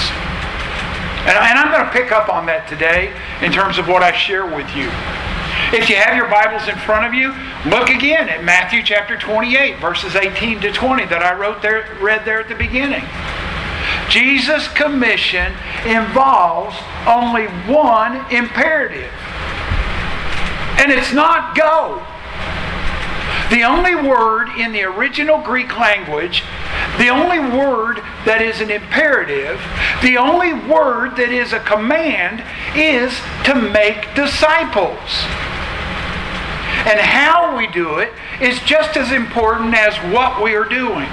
And, 1.27 1.35
and 1.35 1.59
I'm 1.59 1.71
going 1.71 1.83
to 1.85 1.91
pick 1.91 2.13
up 2.13 2.29
on 2.29 2.45
that 2.45 2.67
today 2.69 3.13
in 3.41 3.51
terms 3.51 3.77
of 3.77 3.89
what 3.89 4.01
I 4.01 4.15
share 4.15 4.45
with 4.45 4.67
you. 4.75 4.87
If 5.75 5.89
you 5.89 5.97
have 5.97 6.15
your 6.15 6.29
Bibles 6.29 6.69
in 6.69 6.77
front 6.77 7.05
of 7.05 7.13
you, 7.13 7.35
look 7.69 7.89
again 7.89 8.29
at 8.29 8.45
Matthew 8.45 8.81
chapter 8.81 9.17
28, 9.17 9.77
verses 9.79 10.15
18 10.15 10.61
to 10.61 10.71
20 10.71 11.05
that 11.07 11.21
I 11.21 11.37
wrote 11.37 11.61
there, 11.61 11.85
read 12.01 12.23
there 12.23 12.39
at 12.39 12.47
the 12.47 12.55
beginning. 12.55 13.03
Jesus' 14.09 14.67
commission 14.69 15.51
involves 15.85 16.77
only 17.05 17.45
one 17.67 18.23
imperative. 18.31 19.11
And 20.79 20.91
it's 20.91 21.11
not 21.11 21.55
go. 21.55 22.01
The 23.49 23.63
only 23.63 23.95
word 23.95 24.49
in 24.57 24.71
the 24.71 24.83
original 24.83 25.41
Greek 25.41 25.77
language, 25.79 26.43
the 26.99 27.09
only 27.09 27.39
word 27.39 27.97
that 28.25 28.41
is 28.41 28.61
an 28.61 28.69
imperative, 28.69 29.59
the 30.03 30.17
only 30.17 30.53
word 30.53 31.15
that 31.17 31.29
is 31.31 31.51
a 31.51 31.59
command 31.59 32.43
is 32.75 33.17
to 33.45 33.55
make 33.55 34.13
disciples. 34.13 35.25
And 36.85 36.99
how 36.99 37.57
we 37.57 37.65
do 37.67 37.97
it 37.97 38.13
is 38.39 38.59
just 38.61 38.95
as 38.95 39.11
important 39.11 39.73
as 39.73 39.97
what 40.13 40.41
we 40.43 40.55
are 40.55 40.65
doing. 40.65 41.09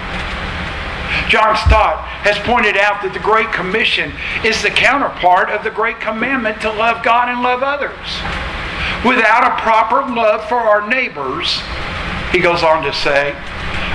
John 1.29 1.57
Stott 1.57 2.05
has 2.23 2.39
pointed 2.41 2.77
out 2.77 3.03
that 3.03 3.15
the 3.15 3.19
Great 3.19 3.51
Commission 3.53 4.13
is 4.45 4.63
the 4.63 4.71
counterpart 4.71 5.49
of 5.51 5.65
the 5.65 5.71
Great 5.71 6.01
Commandment 6.01 6.61
to 6.61 6.71
love 6.71 7.03
God 7.03 7.29
and 7.29 7.43
love 7.43 7.63
others. 7.65 8.21
Without 9.05 9.43
a 9.43 9.61
proper 9.63 10.07
love 10.13 10.47
for 10.49 10.59
our 10.59 10.87
neighbors, 10.87 11.63
he 12.37 12.43
goes 12.43 12.63
on 12.63 12.85
to 12.85 12.93
say, 12.93 13.33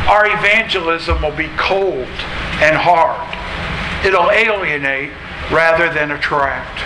our 0.09 0.25
evangelism 0.25 1.21
will 1.21 1.35
be 1.37 1.47
cold 1.57 2.09
and 2.57 2.75
hard. 2.75 3.21
It'll 4.03 4.31
alienate 4.31 5.11
rather 5.53 5.93
than 5.93 6.09
attract. 6.09 6.81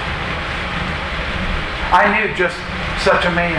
I 1.96 2.12
knew 2.12 2.36
just 2.36 2.60
such 3.08 3.24
a 3.24 3.32
man. 3.32 3.56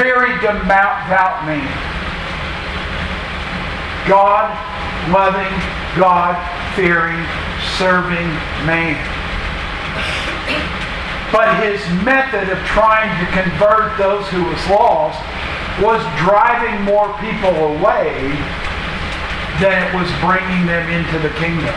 very 0.00 0.32
devout 0.40 1.44
man. 1.44 1.68
God 4.08 4.48
loving, 5.12 5.52
God 6.00 6.40
fearing, 6.72 7.20
serving 7.76 8.32
man. 8.64 8.96
But 11.30 11.52
his 11.60 11.84
method 12.02 12.48
of 12.48 12.58
trying 12.64 13.12
to 13.20 13.30
convert 13.42 13.98
those 13.98 14.26
who 14.28 14.42
was 14.44 14.70
lost 14.70 15.20
was 15.80 16.02
driving 16.20 16.84
more 16.84 17.08
people 17.22 17.54
away 17.78 18.36
than 19.60 19.78
it 19.78 19.94
was 19.94 20.10
bringing 20.20 20.66
them 20.66 20.90
into 20.90 21.18
the 21.20 21.32
kingdom. 21.38 21.74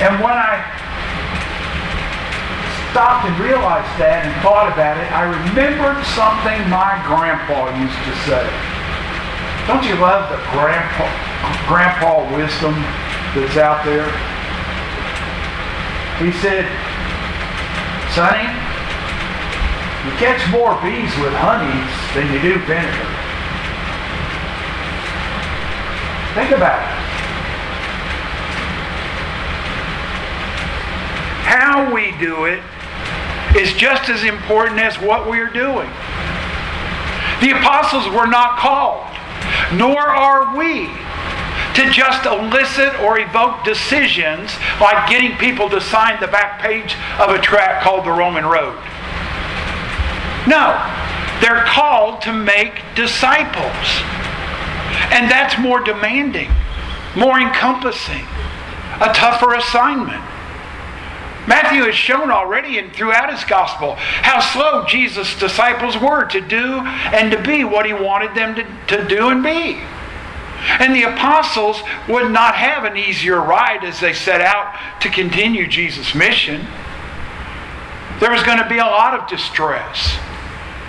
And 0.00 0.22
when 0.22 0.32
I 0.32 0.62
stopped 2.90 3.26
and 3.26 3.34
realized 3.42 3.90
that 3.98 4.24
and 4.24 4.32
thought 4.40 4.70
about 4.70 4.96
it, 4.96 5.10
I 5.10 5.26
remembered 5.26 5.98
something 6.14 6.62
my 6.70 6.96
grandpa 7.04 7.74
used 7.74 8.00
to 8.06 8.14
say. 8.24 8.46
Don't 9.66 9.84
you 9.84 9.98
love 10.00 10.30
the 10.30 10.40
grandpa, 10.54 11.04
grandpa 11.66 12.24
wisdom 12.32 12.78
that's 13.34 13.58
out 13.58 13.84
there? 13.84 14.08
He 16.22 16.32
said, 16.38 16.64
Sonny, 18.14 18.48
you 20.08 20.14
catch 20.16 20.50
more 20.50 20.72
bees 20.80 21.12
with 21.20 21.34
honey 21.36 21.68
than 22.16 22.32
you 22.32 22.40
do 22.40 22.58
vinegar. 22.64 23.08
Think 26.32 26.56
about 26.56 26.80
it. 26.80 26.98
How 31.44 31.92
we 31.92 32.16
do 32.18 32.46
it 32.46 32.62
is 33.54 33.74
just 33.74 34.08
as 34.08 34.24
important 34.24 34.80
as 34.80 34.98
what 34.98 35.28
we 35.28 35.40
are 35.40 35.50
doing. 35.50 35.90
The 37.42 37.58
apostles 37.58 38.08
were 38.08 38.26
not 38.26 38.58
called, 38.58 39.06
nor 39.74 40.00
are 40.00 40.56
we 40.56 40.86
to 41.74 41.90
just 41.90 42.24
elicit 42.24 42.98
or 43.00 43.18
evoke 43.18 43.62
decisions 43.62 44.52
like 44.80 45.08
getting 45.10 45.36
people 45.36 45.68
to 45.68 45.80
sign 45.82 46.18
the 46.20 46.28
back 46.28 46.60
page 46.60 46.96
of 47.20 47.28
a 47.30 47.38
tract 47.38 47.84
called 47.84 48.06
the 48.06 48.10
Roman 48.10 48.46
Road. 48.46 48.78
No, 50.48 50.72
they're 51.40 51.64
called 51.66 52.22
to 52.22 52.32
make 52.32 52.82
disciples. 52.94 53.86
And 55.12 55.30
that's 55.30 55.58
more 55.58 55.80
demanding, 55.80 56.50
more 57.14 57.38
encompassing, 57.38 58.24
a 59.00 59.12
tougher 59.12 59.54
assignment. 59.54 60.22
Matthew 61.46 61.84
has 61.84 61.94
shown 61.94 62.30
already 62.30 62.78
and 62.78 62.92
throughout 62.92 63.32
his 63.32 63.42
gospel 63.44 63.94
how 63.96 64.40
slow 64.40 64.84
Jesus' 64.86 65.38
disciples 65.38 65.96
were 65.96 66.24
to 66.26 66.40
do 66.42 66.80
and 66.80 67.32
to 67.32 67.42
be 67.42 67.64
what 67.64 67.86
he 67.86 67.94
wanted 67.94 68.34
them 68.34 68.54
to, 68.54 68.64
to 68.96 69.08
do 69.08 69.30
and 69.30 69.42
be. 69.42 69.80
And 70.80 70.94
the 70.94 71.04
apostles 71.04 71.82
would 72.08 72.30
not 72.30 72.54
have 72.54 72.84
an 72.84 72.96
easier 72.96 73.40
ride 73.40 73.84
as 73.84 74.00
they 74.00 74.12
set 74.12 74.40
out 74.40 74.74
to 75.00 75.08
continue 75.08 75.66
Jesus' 75.66 76.14
mission. 76.14 76.66
There 78.20 78.30
was 78.30 78.42
going 78.42 78.58
to 78.58 78.68
be 78.68 78.78
a 78.78 78.84
lot 78.84 79.18
of 79.18 79.28
distress, 79.28 80.18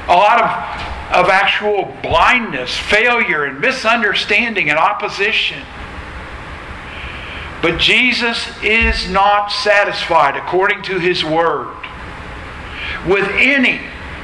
a 0.10 0.16
lot 0.16 0.42
of, 0.42 1.26
of 1.26 1.30
actual 1.30 1.96
blindness, 2.02 2.76
failure, 2.76 3.46
and 3.46 3.60
misunderstanding 3.62 4.70
and 4.70 4.80
opposition. 4.80 5.64
But 7.62 7.78
Jesus 7.78 8.50
is 8.64 9.08
not 9.10 9.52
satisfied, 9.52 10.36
according 10.36 10.82
to 10.84 10.98
his 10.98 11.24
word, 11.24 11.76
with 13.06 13.30
any 13.34 13.82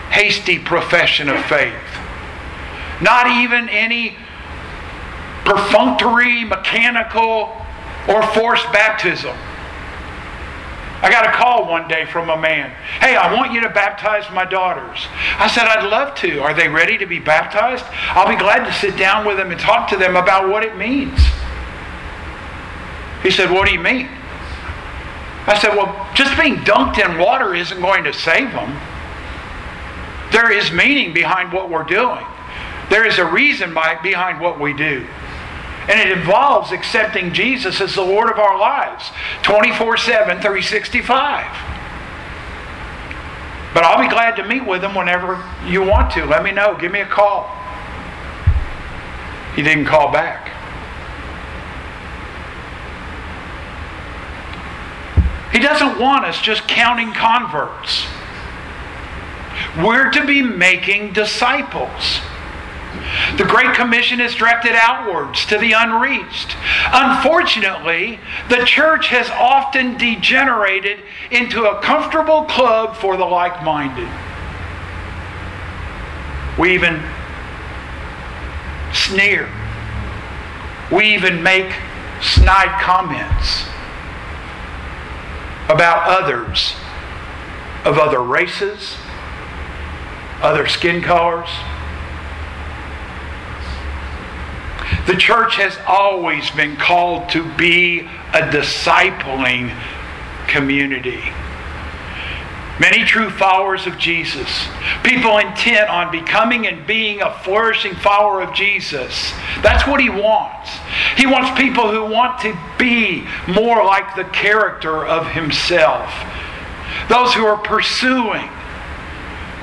hasty 0.10 0.58
profession 0.58 1.30
of 1.30 1.44
faith. 1.46 1.76
Not 3.00 3.28
even 3.28 3.70
any 3.70 4.18
perfunctory, 5.44 6.46
mechanical, 6.46 7.56
or 8.08 8.24
forced 8.34 8.72
baptism. 8.72 9.36
I 11.06 11.12
got 11.12 11.28
a 11.28 11.32
call 11.32 11.70
one 11.70 11.88
day 11.88 12.08
from 12.08 12.32
a 12.32 12.36
man. 12.36 12.72
Hey, 13.00 13.16
I 13.16 13.32
want 13.32 13.52
you 13.52 13.62
to 13.62 13.70
baptize 13.70 14.28
my 14.34 14.44
daughters. 14.44 15.06
I 15.38 15.48
said, 15.48 15.68
I'd 15.68 15.88
love 15.88 16.16
to. 16.16 16.42
Are 16.42 16.52
they 16.52 16.68
ready 16.68 16.98
to 16.98 17.06
be 17.06 17.20
baptized? 17.20 17.86
I'll 18.10 18.28
be 18.28 18.36
glad 18.36 18.66
to 18.66 18.74
sit 18.74 18.98
down 18.98 19.24
with 19.24 19.38
them 19.38 19.52
and 19.52 19.60
talk 19.60 19.88
to 19.90 19.98
them 19.98 20.16
about 20.16 20.50
what 20.50 20.64
it 20.64 20.76
means. 20.78 21.20
He 23.22 23.30
said, 23.30 23.52
What 23.52 23.68
do 23.68 23.74
you 23.74 23.80
mean? 23.80 24.10
I 25.46 25.60
said, 25.62 25.76
Well, 25.76 26.10
just 26.16 26.36
being 26.42 26.56
dunked 26.66 26.98
in 26.98 27.20
water 27.20 27.54
isn't 27.54 27.80
going 27.80 28.04
to 28.06 28.12
save 28.12 28.52
them. 28.54 28.76
There 30.32 30.52
is 30.52 30.72
meaning 30.72 31.14
behind 31.14 31.54
what 31.54 31.70
we're 31.70 31.84
doing, 31.84 32.26
there 32.90 33.06
is 33.06 33.20
a 33.20 33.26
reason 33.26 33.76
behind 33.76 34.42
what 34.42 34.60
we 34.60 34.74
do. 34.74 35.06
And 35.88 36.00
it 36.00 36.18
involves 36.18 36.72
accepting 36.72 37.32
Jesus 37.32 37.80
as 37.80 37.94
the 37.96 38.02
Lord 38.02 38.32
of 38.32 38.40
our 38.40 38.58
lives 38.58 39.12
24 39.44 39.98
7, 39.98 40.42
365. 40.42 41.76
But 43.74 43.84
I'll 43.84 44.02
be 44.02 44.08
glad 44.08 44.38
to 44.38 44.48
meet 44.48 44.66
with 44.66 44.84
him 44.84 44.96
whenever 44.96 45.44
you 45.66 45.84
want 45.84 46.12
to. 46.14 46.26
Let 46.26 46.44
me 46.44 46.52
know. 46.52 46.76
Give 46.76 46.92
me 46.92 47.02
a 47.02 47.06
call. 47.06 47.54
He 49.56 49.62
didn't 49.62 49.86
call 49.86 50.12
back. 50.12 50.52
He 55.52 55.60
doesn't 55.60 56.00
want 56.00 56.26
us 56.26 56.42
just 56.42 56.68
counting 56.68 57.14
converts. 57.14 58.06
We're 59.78 60.12
to 60.12 60.26
be 60.26 60.42
making 60.42 61.14
disciples. 61.14 62.20
The 63.38 63.46
Great 63.46 63.74
Commission 63.74 64.20
is 64.22 64.36
directed 64.36 64.74
outwards 64.76 65.46
to 65.48 65.58
the 65.58 65.74
unreached. 65.74 66.56
Unfortunately, 66.92 68.20
the 68.50 68.64
church 68.66 69.08
has 69.08 69.30
often 69.32 69.98
degenerated 69.98 71.00
into 71.32 71.66
a 71.66 71.82
comfortable 71.82 72.44
club 72.46 72.96
for 72.96 73.18
the 73.18 73.26
like 73.26 73.64
minded. 73.64 74.10
We 76.58 76.74
even 76.74 77.04
sneer. 78.94 79.50
We 80.92 81.14
even 81.14 81.44
make 81.44 81.74
snide 82.22 82.82
comments 82.82 83.66
about 85.68 86.08
others 86.08 86.76
of 87.84 87.98
other 87.98 88.22
races, 88.22 88.98
other 90.42 90.68
skin 90.68 91.02
colors. 91.02 91.50
The 95.08 95.16
church 95.16 95.56
has 95.58 95.78
always 95.88 96.50
been 96.52 96.78
called 96.78 97.30
to 97.30 97.44
be 97.58 98.00
a 98.34 98.42
discipling 98.50 99.72
community. 100.48 101.22
Many 102.80 103.06
true 103.06 103.30
followers 103.30 103.88
of 103.88 103.98
Jesus, 103.98 104.68
people 105.04 105.38
intent 105.38 105.90
on 105.90 106.12
becoming 106.12 106.68
and 106.68 106.86
being 106.86 107.22
a 107.22 107.32
flourishing 107.40 107.96
follower 107.96 108.42
of 108.42 108.54
Jesus. 108.54 109.32
That's 109.62 109.88
what 109.88 110.02
he 110.02 110.10
wants. 110.10 110.72
He 111.16 111.26
wants 111.26 111.58
people 111.58 111.90
who 111.90 112.04
want 112.04 112.42
to 112.42 112.58
be 112.78 113.26
more 113.48 113.86
like 113.86 114.16
the 114.16 114.26
character 114.26 115.06
of 115.06 115.28
himself. 115.28 116.12
Those 117.08 117.34
who 117.34 117.46
are 117.46 117.58
pursuing 117.58 118.50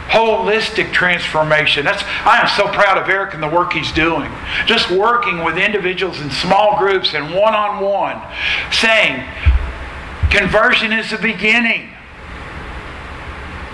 holistic 0.08 0.92
transformation. 0.92 1.84
That's 1.84 2.02
I 2.24 2.40
am 2.40 2.48
so 2.48 2.68
proud 2.68 2.98
of 2.98 3.08
Eric 3.08 3.34
and 3.34 3.42
the 3.42 3.48
work 3.48 3.72
he's 3.72 3.92
doing. 3.92 4.30
Just 4.66 4.90
working 4.90 5.42
with 5.44 5.56
individuals 5.56 6.20
in 6.20 6.30
small 6.30 6.78
groups 6.78 7.14
and 7.14 7.34
one-on-one, 7.34 8.20
saying 8.70 9.26
conversion 10.30 10.92
is 10.92 11.10
the 11.10 11.18
beginning. 11.18 11.90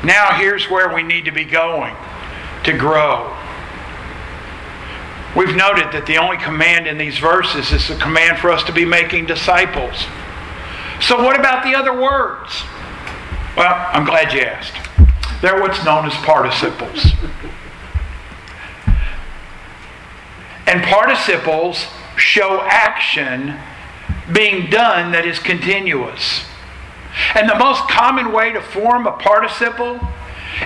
Now, 0.04 0.38
here's 0.38 0.70
where 0.70 0.94
we 0.94 1.02
need 1.02 1.24
to 1.24 1.32
be 1.32 1.44
going 1.44 1.96
to 2.64 2.72
grow. 2.72 3.34
We've 5.36 5.54
noted 5.54 5.92
that 5.92 6.04
the 6.06 6.18
only 6.18 6.36
command 6.36 6.86
in 6.86 6.98
these 6.98 7.18
verses 7.18 7.72
is 7.72 7.88
the 7.88 7.96
command 7.96 8.38
for 8.38 8.50
us 8.50 8.62
to 8.64 8.72
be 8.72 8.84
making 8.84 9.26
disciples. 9.26 10.06
So, 11.00 11.22
what 11.22 11.38
about 11.38 11.64
the 11.64 11.74
other 11.74 11.92
words? 11.92 12.62
Well, 13.56 13.88
I'm 13.92 14.04
glad 14.04 14.32
you 14.32 14.40
asked. 14.40 14.88
They're 15.40 15.61
what's 15.61 15.85
known 15.85 16.07
as 16.07 16.14
participles. 16.14 17.12
And 20.66 20.83
participles 20.83 21.87
show 22.16 22.61
action 22.62 23.57
being 24.33 24.68
done 24.68 25.12
that 25.12 25.24
is 25.24 25.38
continuous. 25.38 26.44
And 27.35 27.48
the 27.48 27.59
most 27.59 27.88
common 27.88 28.33
way 28.33 28.53
to 28.53 28.61
form 28.61 29.07
a 29.07 29.12
participle 29.12 30.01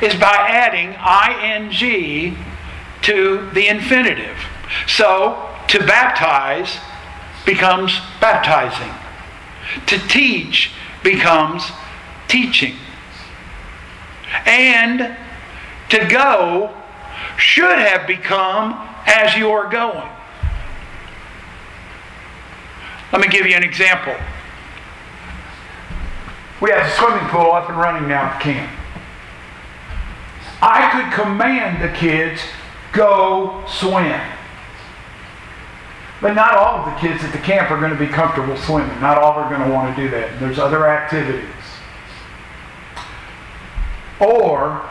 is 0.00 0.14
by 0.14 0.34
adding 0.48 0.96
ing 1.40 2.36
to 3.02 3.50
the 3.52 3.68
infinitive. 3.68 4.36
So, 4.86 5.48
to 5.68 5.78
baptize 5.86 6.78
becomes 7.44 8.00
baptizing. 8.20 8.92
To 9.86 9.98
teach 10.08 10.72
becomes 11.02 11.70
teaching. 12.28 12.76
And 14.46 15.16
to 15.90 16.06
go 16.08 16.74
should 17.36 17.78
have 17.78 18.06
become 18.06 18.72
as 19.06 19.36
you 19.36 19.50
are 19.50 19.68
going. 19.68 20.08
Let 23.12 23.20
me 23.20 23.28
give 23.28 23.46
you 23.46 23.54
an 23.54 23.62
example. 23.62 24.14
We 26.62 26.70
have 26.70 26.86
a 26.86 26.90
swimming 26.96 27.28
pool 27.28 27.52
up 27.52 27.68
and 27.68 27.78
running 27.78 28.08
now 28.08 28.22
at 28.22 28.40
camp. 28.40 28.70
I 30.62 30.90
could 30.92 31.12
command 31.12 31.82
the 31.82 31.94
kids, 31.98 32.40
go 32.92 33.64
swim. 33.66 34.20
But 36.22 36.34
not 36.34 36.54
all 36.54 36.78
of 36.78 36.84
the 36.86 37.00
kids 37.00 37.24
at 37.24 37.32
the 37.32 37.38
camp 37.38 37.72
are 37.72 37.80
going 37.80 37.92
to 37.92 37.98
be 37.98 38.06
comfortable 38.06 38.56
swimming. 38.56 39.00
Not 39.00 39.18
all 39.18 39.32
are 39.32 39.48
going 39.50 39.68
to 39.68 39.74
want 39.74 39.94
to 39.94 40.02
do 40.02 40.08
that. 40.10 40.38
There's 40.38 40.60
other 40.60 40.86
activities. 40.86 41.50
Or 44.22 44.88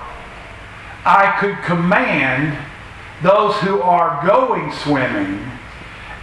I 1.06 1.38
could 1.40 1.64
command 1.64 2.58
those 3.24 3.56
who 3.60 3.82
are 3.82 4.26
going 4.26 4.72
swimming, 4.74 5.50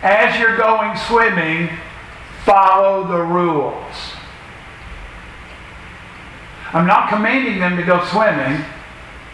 as 0.03 0.39
you're 0.39 0.57
going 0.57 0.97
swimming, 0.97 1.71
follow 2.45 3.07
the 3.07 3.23
rules. 3.23 3.95
I'm 6.73 6.87
not 6.87 7.09
commanding 7.09 7.61
them 7.61 7.77
to 7.77 7.83
go 7.83 8.05
swimming. 8.07 8.65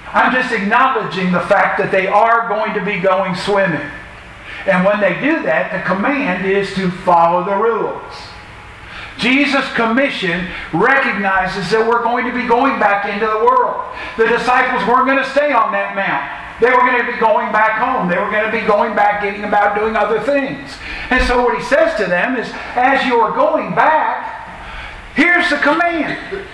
I'm 0.07 0.33
just 0.33 0.53
acknowledging 0.53 1.33
the 1.33 1.41
fact 1.41 1.79
that 1.79 1.91
they 1.91 2.07
are 2.07 2.49
going 2.49 2.75
to 2.75 2.85
be 2.85 3.01
going 3.01 3.35
swimming. 3.35 3.91
And 4.67 4.85
when 4.85 5.01
they 5.01 5.21
do 5.21 5.43
that, 5.43 5.73
the 5.73 5.95
command 5.95 6.47
is 6.47 6.75
to 6.75 6.91
follow 6.91 7.45
the 7.45 7.57
rules. 7.57 8.15
Jesus' 9.19 9.71
commission 9.75 10.49
recognizes 10.73 11.71
that 11.71 11.87
we're 11.87 12.03
going 12.03 12.27
to 12.27 12.33
be 12.33 12.47
going 12.47 12.81
back 12.81 13.07
into 13.07 13.27
the 13.27 13.45
world. 13.45 13.85
The 14.17 14.27
disciples 14.27 14.87
weren't 14.89 15.07
going 15.07 15.23
to 15.23 15.31
stay 15.31 15.53
on 15.53 15.73
that 15.73 15.95
mount. 15.95 16.45
They 16.61 16.71
were 16.71 16.83
going 16.87 17.05
to 17.05 17.13
be 17.13 17.19
going 17.19 17.51
back 17.53 17.79
home. 17.79 18.09
They 18.09 18.19
were 18.19 18.31
going 18.31 18.45
to 18.45 18.53
be 18.53 18.67
going 18.67 18.95
back, 18.95 19.23
getting 19.23 19.45
about 19.45 19.77
doing 19.77 19.97
other 19.97 20.21
things. 20.21 20.71
And 21.11 21.25
so 21.27 21.43
what 21.43 21.57
he 21.57 21.65
says 21.65 21.97
to 21.99 22.07
them 22.07 22.37
is, 22.37 22.51
as 22.75 23.05
you 23.07 23.17
are 23.21 23.35
going 23.35 23.75
back, 23.75 25.15
here's 25.15 25.51
the 25.51 25.57
command. 25.57 26.47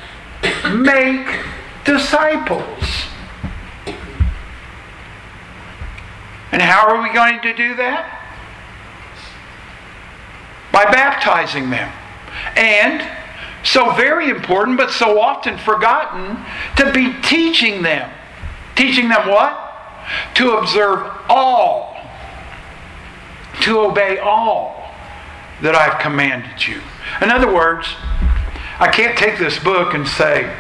Make 0.83 1.45
disciples. 1.85 2.85
And 6.53 6.63
how 6.63 6.89
are 6.89 7.03
we 7.03 7.13
going 7.13 7.41
to 7.43 7.55
do 7.55 7.75
that? 7.77 8.17
By 10.73 10.85
baptizing 10.85 11.71
them. 11.71 11.93
And, 12.57 13.03
so 13.63 13.93
very 13.93 14.31
important, 14.31 14.79
but 14.79 14.91
so 14.91 15.21
often 15.21 15.59
forgotten, 15.59 16.39
to 16.77 16.93
be 16.93 17.15
teaching 17.23 17.83
them. 17.83 18.11
Teaching 18.75 19.09
them 19.09 19.29
what? 19.29 19.67
To 20.37 20.57
observe 20.57 21.11
all, 21.29 21.97
to 23.63 23.81
obey 23.81 24.19
all 24.19 24.91
that 25.63 25.75
I've 25.75 26.01
commanded 26.01 26.67
you. 26.67 26.81
In 27.21 27.31
other 27.31 27.53
words, 27.53 27.87
I 28.79 28.89
can't 28.91 29.17
take 29.19 29.39
this 29.39 29.59
book 29.59 29.93
and 29.93 30.09
say, 30.09 30.57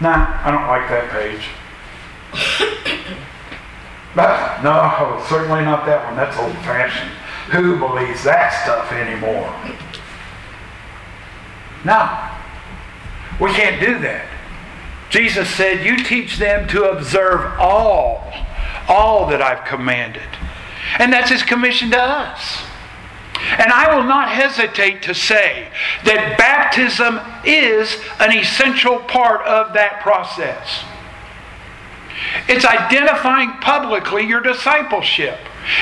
nah, 0.00 0.40
I 0.42 0.50
don't 0.50 0.66
like 0.66 0.88
that 0.88 1.10
page. 1.10 1.44
No, 4.16 5.24
certainly 5.28 5.64
not 5.64 5.86
that 5.86 6.04
one. 6.04 6.16
That's 6.16 6.36
old 6.36 6.52
fashioned. 6.66 7.12
Who 7.50 7.78
believes 7.78 8.24
that 8.24 8.50
stuff 8.62 8.92
anymore? 8.92 9.52
No. 11.84 12.30
We 13.40 13.52
can't 13.52 13.80
do 13.80 13.98
that. 14.00 14.26
Jesus 15.08 15.50
said, 15.50 15.84
You 15.84 15.96
teach 16.04 16.38
them 16.38 16.68
to 16.68 16.90
observe 16.90 17.58
all, 17.58 18.32
all 18.88 19.26
that 19.30 19.42
I've 19.42 19.66
commanded. 19.66 20.28
And 20.98 21.12
that's 21.12 21.30
His 21.30 21.42
commission 21.42 21.90
to 21.90 22.00
us. 22.00 22.62
And 23.58 23.72
I 23.72 23.96
will 23.96 24.04
not 24.04 24.28
hesitate 24.28 25.02
to 25.02 25.14
say 25.14 25.68
that 26.04 26.36
baptism 26.38 27.18
is 27.44 27.96
an 28.20 28.36
essential 28.36 28.98
part 28.98 29.44
of 29.46 29.72
that 29.72 30.00
process. 30.02 30.84
It's 32.48 32.64
identifying 32.64 33.50
publicly 33.60 34.26
your 34.26 34.40
discipleship. 34.40 35.38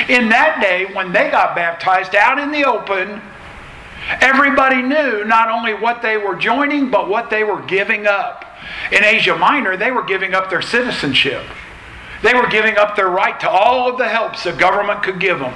In 0.09 0.29
that 0.31 0.61
day, 0.61 0.87
when 0.95 1.13
they 1.13 1.31
got 1.31 1.55
baptized 1.55 2.15
out 2.15 2.39
in 2.39 2.51
the 2.51 2.65
open, 2.65 3.21
everybody 4.21 4.83
knew 4.83 5.25
not 5.25 5.49
only 5.49 5.75
what 5.75 6.03
they 6.03 6.17
were 6.17 6.37
joining, 6.37 6.91
but 6.91 7.09
what 7.09 7.31
they 7.31 7.45
were 7.45 7.63
giving 7.63 8.07
up. 8.07 8.45
In 8.93 9.05
Asia 9.05 9.37
Minor, 9.37 9.77
they 9.77 9.91
were 9.91 10.03
giving 10.03 10.35
up 10.35 10.51
their 10.51 10.63
citizenship. 10.63 11.45
They 12.23 12.35
were 12.35 12.49
giving 12.49 12.77
up 12.77 12.97
their 12.97 13.09
right 13.09 13.39
to 13.41 13.49
all 13.49 13.91
of 13.91 13.99
the 13.99 14.09
helps 14.09 14.45
the 14.45 14.53
government 14.53 15.03
could 15.03 15.21
give 15.21 15.39
them. 15.39 15.55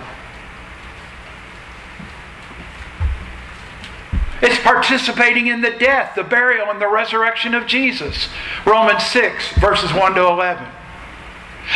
It's 4.42 4.58
participating 4.60 5.46
in 5.46 5.60
the 5.60 5.70
death, 5.70 6.16
the 6.16 6.24
burial, 6.24 6.68
and 6.68 6.82
the 6.82 6.88
resurrection 6.88 7.54
of 7.54 7.66
Jesus. 7.66 8.28
Romans 8.66 9.04
6, 9.04 9.52
verses 9.58 9.92
1 9.92 10.14
to 10.14 10.26
11. 10.26 10.66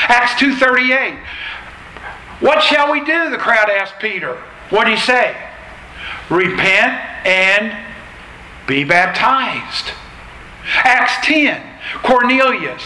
Acts 0.09 0.41
2.38. 0.43 1.17
What 2.47 2.63
shall 2.63 2.93
we 2.93 3.01
do? 3.01 3.29
The 3.31 3.39
crowd 3.39 3.69
asked 3.69 3.99
Peter. 3.99 4.41
What 4.71 4.85
did 4.85 4.97
he 4.97 5.05
say? 5.05 5.37
Repent 6.31 7.27
and 7.27 7.77
be 8.69 8.85
baptized. 8.85 9.91
Acts 10.65 11.27
10. 11.27 11.61
Cornelius. 12.05 12.85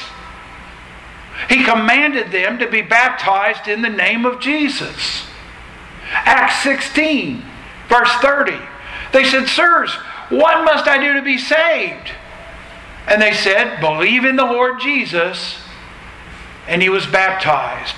He 1.51 1.63
commanded 1.63 2.33
them 2.33 2.59
to 2.59 2.71
be 2.71 2.81
baptized 2.81 3.69
in 3.69 3.83
the 3.83 3.91
name 3.91 4.25
of 4.25 4.41
Jesus. 4.41 5.25
Acts 6.11 6.63
16, 6.63 7.43
verse 7.87 8.13
30. 8.23 8.57
They 9.13 9.25
said, 9.25 9.47
Sirs, 9.47 9.93
what 10.31 10.65
must 10.65 10.89
I 10.89 10.97
do 10.97 11.13
to 11.13 11.23
be 11.23 11.37
saved? 11.37 12.13
And 13.07 13.21
they 13.21 13.35
said, 13.35 13.79
Believe 13.79 14.25
in 14.25 14.37
the 14.37 14.47
Lord 14.47 14.81
Jesus. 14.81 15.59
And 16.67 16.81
he 16.81 16.89
was 16.89 17.05
baptized. 17.07 17.97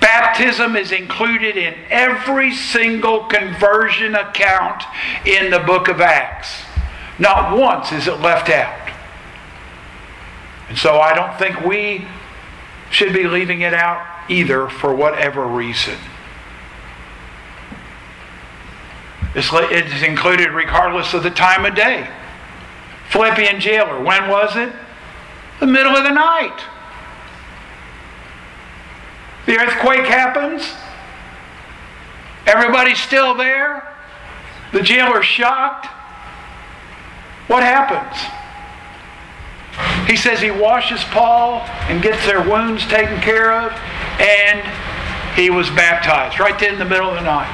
Baptism 0.00 0.76
is 0.76 0.92
included 0.92 1.56
in 1.56 1.74
every 1.90 2.52
single 2.52 3.24
conversion 3.24 4.14
account 4.14 4.82
in 5.24 5.50
the 5.50 5.60
book 5.60 5.88
of 5.88 6.00
Acts. 6.00 6.62
Not 7.18 7.56
once 7.56 7.92
is 7.92 8.08
it 8.08 8.20
left 8.20 8.48
out. 8.48 8.90
And 10.68 10.78
so 10.78 10.98
I 11.00 11.14
don't 11.14 11.38
think 11.38 11.60
we 11.60 12.06
should 12.90 13.12
be 13.12 13.24
leaving 13.24 13.60
it 13.60 13.74
out 13.74 14.06
either 14.28 14.68
for 14.68 14.94
whatever 14.94 15.46
reason. 15.46 15.98
It's 19.34 20.02
included 20.02 20.50
regardless 20.50 21.14
of 21.14 21.22
the 21.22 21.30
time 21.30 21.64
of 21.64 21.74
day. 21.74 22.08
Philippian 23.10 23.60
jailer, 23.60 24.02
when 24.02 24.28
was 24.28 24.56
it? 24.56 24.72
The 25.60 25.66
middle 25.66 25.96
of 25.96 26.04
the 26.04 26.10
night. 26.10 26.58
The 29.46 29.58
earthquake 29.58 30.06
happens. 30.06 30.62
Everybody's 32.46 32.98
still 32.98 33.34
there. 33.34 33.88
The 34.72 34.82
jailer's 34.82 35.26
shocked. 35.26 35.86
What 37.48 37.62
happens? 37.62 38.16
He 40.08 40.16
says 40.16 40.40
he 40.40 40.50
washes 40.50 41.02
Paul 41.04 41.60
and 41.88 42.02
gets 42.02 42.24
their 42.26 42.42
wounds 42.42 42.86
taken 42.86 43.20
care 43.20 43.52
of, 43.52 43.72
and 44.20 44.60
he 45.36 45.50
was 45.50 45.68
baptized 45.70 46.38
right 46.38 46.58
then 46.58 46.74
in 46.74 46.78
the 46.78 46.84
middle 46.84 47.08
of 47.08 47.14
the 47.14 47.22
night. 47.22 47.50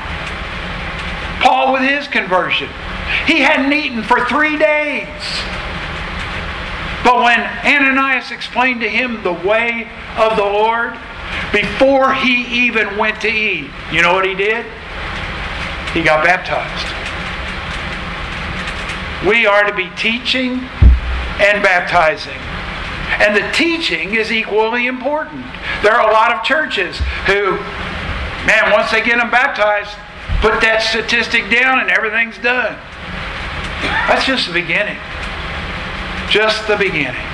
Paul 1.41 1.73
with 1.73 1.83
his 1.83 2.09
conversion. 2.09 2.69
He 3.27 3.41
hadn't 3.41 3.73
eaten 3.73 4.03
for 4.03 4.27
three 4.27 4.59
days. 4.59 5.23
But 7.05 7.23
when 7.23 7.41
Ananias 7.41 8.31
explained 8.31 8.81
to 8.81 8.89
him 8.89 9.23
the 9.23 9.33
way 9.33 9.89
of 10.17 10.37
the 10.37 10.43
Lord, 10.43 10.99
before 11.53 12.15
he 12.15 12.67
even 12.67 12.97
went 12.97 13.21
to 13.23 13.29
eat, 13.29 13.71
you 13.93 14.03
know 14.03 14.13
what 14.13 14.25
he 14.25 14.35
did? 14.35 14.67
He 15.93 16.03
got 16.03 16.25
baptized. 16.25 16.87
We 19.27 19.47
are 19.47 19.65
to 19.65 19.75
be 19.75 19.91
teaching 19.97 20.61
and 21.41 21.63
baptizing. 21.63 22.39
And 23.21 23.35
the 23.35 23.51
teaching 23.53 24.15
is 24.15 24.31
equally 24.31 24.87
important. 24.87 25.45
There 25.83 25.93
are 25.93 26.09
a 26.09 26.13
lot 26.13 26.33
of 26.33 26.45
churches 26.45 26.99
who, 27.27 27.57
man, 28.47 28.71
once 28.73 28.91
they 28.91 29.03
get 29.03 29.19
them 29.19 29.31
baptized, 29.31 29.97
Put 30.41 30.61
that 30.63 30.87
statistic 30.87 31.51
down 31.51 31.81
and 31.81 31.91
everything's 31.91 32.39
done. 32.39 32.79
That's 34.07 34.25
just 34.25 34.47
the 34.47 34.55
beginning. 34.55 34.99
Just 36.31 36.69
the 36.71 36.77
beginning. 36.77 37.28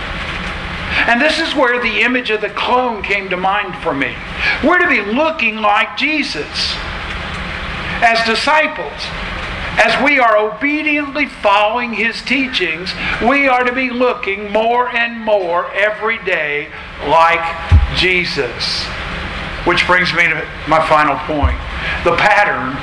And 1.07 1.21
this 1.21 1.39
is 1.39 1.55
where 1.55 1.81
the 1.81 2.01
image 2.01 2.31
of 2.31 2.41
the 2.41 2.51
clone 2.51 3.03
came 3.03 3.29
to 3.31 3.37
mind 3.37 3.83
for 3.83 3.95
me. 3.95 4.15
We're 4.63 4.79
to 4.79 4.89
be 4.89 5.03
looking 5.03 5.57
like 5.57 5.97
Jesus 5.97 6.75
as 8.03 8.25
disciples. 8.27 9.01
as 9.77 10.05
we 10.05 10.21
are 10.21 10.39
obediently 10.39 11.27
following 11.27 11.93
his 11.93 12.23
teachings, 12.23 12.93
we 13.21 13.49
are 13.49 13.65
to 13.65 13.73
be 13.73 13.91
looking 13.91 14.53
more 14.53 14.89
and 14.89 15.21
more 15.21 15.73
every 15.75 16.19
day 16.25 16.69
like 17.09 17.43
Jesus. 17.97 18.85
Which 19.65 19.87
brings 19.87 20.13
me 20.15 20.29
to 20.29 20.47
my 20.69 20.87
final 20.87 21.17
point. 21.27 21.59
The 22.05 22.17
pattern 22.17 22.79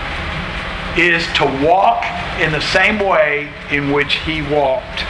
is 1.00 1.26
to 1.36 1.46
walk 1.66 2.04
in 2.42 2.52
the 2.52 2.62
same 2.62 3.00
way 3.00 3.50
in 3.72 3.92
which 3.92 4.16
he 4.16 4.42
walked. 4.42 5.06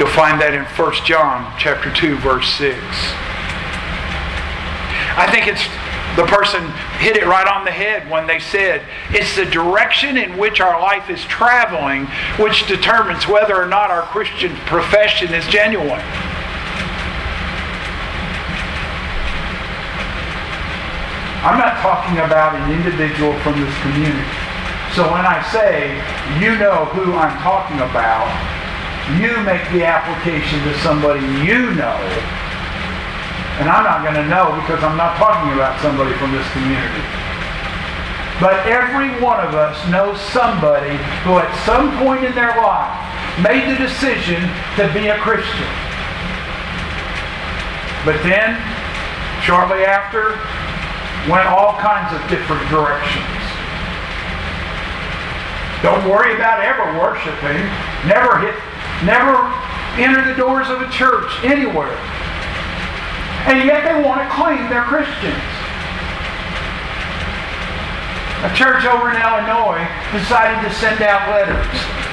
You'll 0.00 0.08
find 0.08 0.40
that 0.40 0.56
in 0.56 0.64
1 0.64 1.04
John 1.04 1.44
chapter 1.60 1.92
2 1.92 2.16
verse 2.24 2.48
6. 2.56 2.72
I 5.20 5.28
think 5.28 5.44
it's 5.44 5.60
the 6.16 6.24
person 6.24 6.64
hit 6.96 7.20
it 7.20 7.28
right 7.28 7.44
on 7.44 7.68
the 7.68 7.70
head 7.70 8.08
when 8.08 8.26
they 8.26 8.40
said 8.40 8.80
it's 9.10 9.36
the 9.36 9.44
direction 9.44 10.16
in 10.16 10.40
which 10.40 10.58
our 10.58 10.80
life 10.80 11.10
is 11.10 11.20
traveling 11.28 12.08
which 12.40 12.66
determines 12.66 13.28
whether 13.28 13.52
or 13.52 13.68
not 13.68 13.92
our 13.92 14.08
Christian 14.08 14.56
profession 14.64 15.36
is 15.36 15.44
genuine. 15.52 16.00
I'm 21.44 21.60
not 21.60 21.76
talking 21.84 22.24
about 22.24 22.56
an 22.56 22.72
individual 22.72 23.36
from 23.44 23.60
this 23.60 23.76
community. 23.84 24.32
So 24.96 25.04
when 25.12 25.28
I 25.28 25.44
say 25.52 25.92
you 26.40 26.56
know 26.56 26.88
who 26.96 27.12
I'm 27.20 27.36
talking 27.44 27.84
about, 27.84 28.32
you 29.18 29.42
make 29.42 29.64
the 29.72 29.84
application 29.84 30.62
to 30.62 30.78
somebody 30.80 31.20
you 31.42 31.74
know 31.74 31.98
and 33.60 33.68
I'm 33.68 33.84
not 33.84 34.00
going 34.00 34.16
to 34.16 34.24
know 34.24 34.56
because 34.64 34.80
I'm 34.80 34.96
not 34.96 35.20
talking 35.20 35.52
about 35.52 35.76
somebody 35.84 36.16
from 36.16 36.32
this 36.32 36.48
community. 36.56 37.04
But 38.40 38.64
every 38.64 39.20
one 39.20 39.36
of 39.36 39.52
us 39.52 39.76
knows 39.92 40.16
somebody 40.32 40.96
who 41.28 41.36
at 41.36 41.52
some 41.68 41.92
point 42.00 42.24
in 42.24 42.32
their 42.32 42.56
life 42.56 42.88
made 43.44 43.68
the 43.68 43.76
decision 43.76 44.40
to 44.80 44.88
be 44.96 45.12
a 45.12 45.20
Christian. 45.20 45.68
But 48.08 48.16
then, 48.24 48.56
shortly 49.44 49.84
after, 49.84 50.40
went 51.28 51.44
all 51.44 51.76
kinds 51.84 52.16
of 52.16 52.24
different 52.32 52.64
directions. 52.72 53.28
Don't 55.84 56.08
worry 56.08 56.32
about 56.32 56.64
ever 56.64 56.96
worshiping. 56.96 57.60
Never 58.08 58.40
hit, 58.40 58.56
never 59.04 59.36
enter 60.00 60.24
the 60.26 60.34
doors 60.34 60.68
of 60.68 60.80
a 60.82 60.90
church 60.90 61.32
anywhere 61.44 61.98
and 63.46 63.64
yet 63.64 63.84
they 63.84 64.02
want 64.04 64.20
to 64.20 64.28
claim 64.36 64.68
they're 64.68 64.84
Christians. 64.84 65.32
A 68.44 68.52
church 68.54 68.84
over 68.84 69.10
in 69.10 69.16
Illinois 69.16 69.88
decided 70.12 70.60
to 70.68 70.74
send 70.76 71.00
out 71.00 71.28
letters 71.28 71.66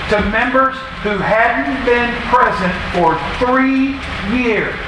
to 0.10 0.24
members 0.32 0.76
who 1.04 1.18
hadn't 1.20 1.84
been 1.84 2.12
present 2.32 2.72
for 2.96 3.20
three 3.44 4.00
years. 4.32 4.80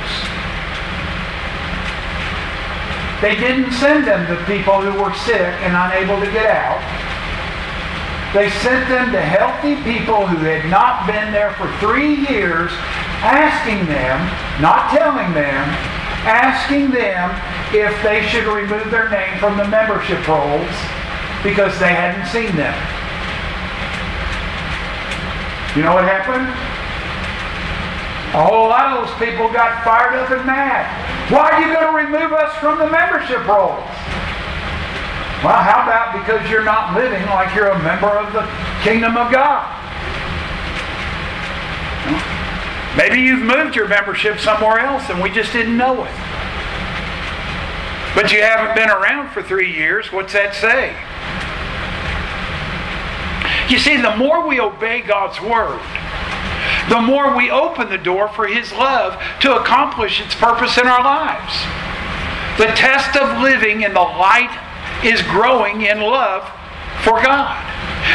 They 3.21 3.35
didn't 3.35 3.73
send 3.73 4.07
them 4.07 4.25
to 4.27 4.43
people 4.45 4.81
who 4.81 4.95
were 5.03 5.13
sick 5.13 5.53
and 5.63 5.75
unable 5.75 6.19
to 6.23 6.31
get 6.31 6.45
out. 6.47 6.79
They 8.34 8.50
sent 8.62 8.88
them 8.89 9.12
to 9.12 9.22
healthy 9.22 9.76
people 9.82 10.28
who 10.28 10.38
had 10.46 10.70
not 10.70 11.08
been 11.08 11.34
there 11.34 11.54
for 11.54 11.65
three 11.82 12.28
years, 12.30 12.72
asking 13.26 13.88
them, 13.88 14.22
not 14.62 14.92
telling 14.94 15.34
them, 15.34 15.65
asking 16.30 16.92
them 16.92 17.34
if 17.74 17.89
they 18.04 18.22
should 18.28 18.46
remove 18.46 18.92
their 18.92 19.10
name 19.10 19.39
from 19.39 19.58
the 19.58 19.65
membership 19.68 20.22
rolls 20.28 20.70
because 21.42 21.74
they 21.80 21.89
hadn't 21.89 22.30
seen 22.30 22.56
them. 22.56 22.78
You 25.76 25.82
know 25.82 25.96
what 25.96 26.06
happened? 26.06 26.46
A 28.38 28.46
whole 28.46 28.70
lot 28.70 28.94
of 28.94 29.08
those 29.08 29.18
people 29.18 29.52
got 29.52 29.84
fired 29.84 30.13
up 30.13 30.30
and 30.30 30.46
mad. 30.46 30.86
Why 31.32 31.50
are 31.50 31.62
you 31.62 31.74
going 31.74 31.88
to 31.89 31.98
remove 31.98 32.34
us 32.34 32.54
from 32.58 32.78
the 32.78 32.89
membership 32.89 33.42
rolls? 33.48 33.89
Well, 35.43 35.56
how 35.56 35.84
about 35.84 36.12
because 36.12 36.49
you're 36.49 36.65
not 36.65 36.93
living 36.93 37.23
like 37.28 37.56
you're 37.56 37.69
a 37.69 37.80
member 37.82 38.10
of 38.10 38.34
the 38.34 38.43
kingdom 38.84 39.15
of 39.15 39.32
God? 39.32 39.63
Maybe 42.97 43.21
you've 43.21 43.43
moved 43.43 43.73
your 43.73 43.88
membership 43.88 44.39
somewhere 44.39 44.80
else 44.80 45.10
and 45.10 45.21
we 45.21 45.30
just 45.30 45.54
didn't 45.54 45.78
know 45.78 46.04
it. 46.04 46.12
But 48.13 48.34
you 48.34 48.41
haven't 48.41 48.75
been 48.75 48.89
around 48.89 49.30
for 49.30 49.41
three 49.41 49.71
years. 49.71 50.12
What's 50.12 50.34
that 50.34 50.54
say? 50.56 50.91
You 53.71 53.80
see, 53.80 53.95
the 53.95 54.17
more 54.17 54.45
we 54.45 54.60
obey 54.60 55.02
God's 55.02 55.39
word, 55.39 55.80
the 56.89 56.99
more 56.99 57.38
we 57.38 57.49
open 57.49 57.89
the 57.89 57.97
door 57.97 58.28
for 58.28 58.45
His 58.45 58.73
love 58.73 59.21
to 59.39 59.56
accomplish 59.56 60.19
its 60.19 60.36
purpose 60.36 60.78
in 60.78 60.86
our 60.86 61.02
lives. 61.02 61.54
The 62.58 62.75
test 62.75 63.15
of 63.15 63.41
living 63.41 63.84
in 63.84 63.93
the 63.93 64.02
light 64.02 64.52
is 65.03 65.21
growing 65.23 65.81
in 65.81 66.01
love 66.01 66.43
for 67.03 67.21
God. 67.21 67.57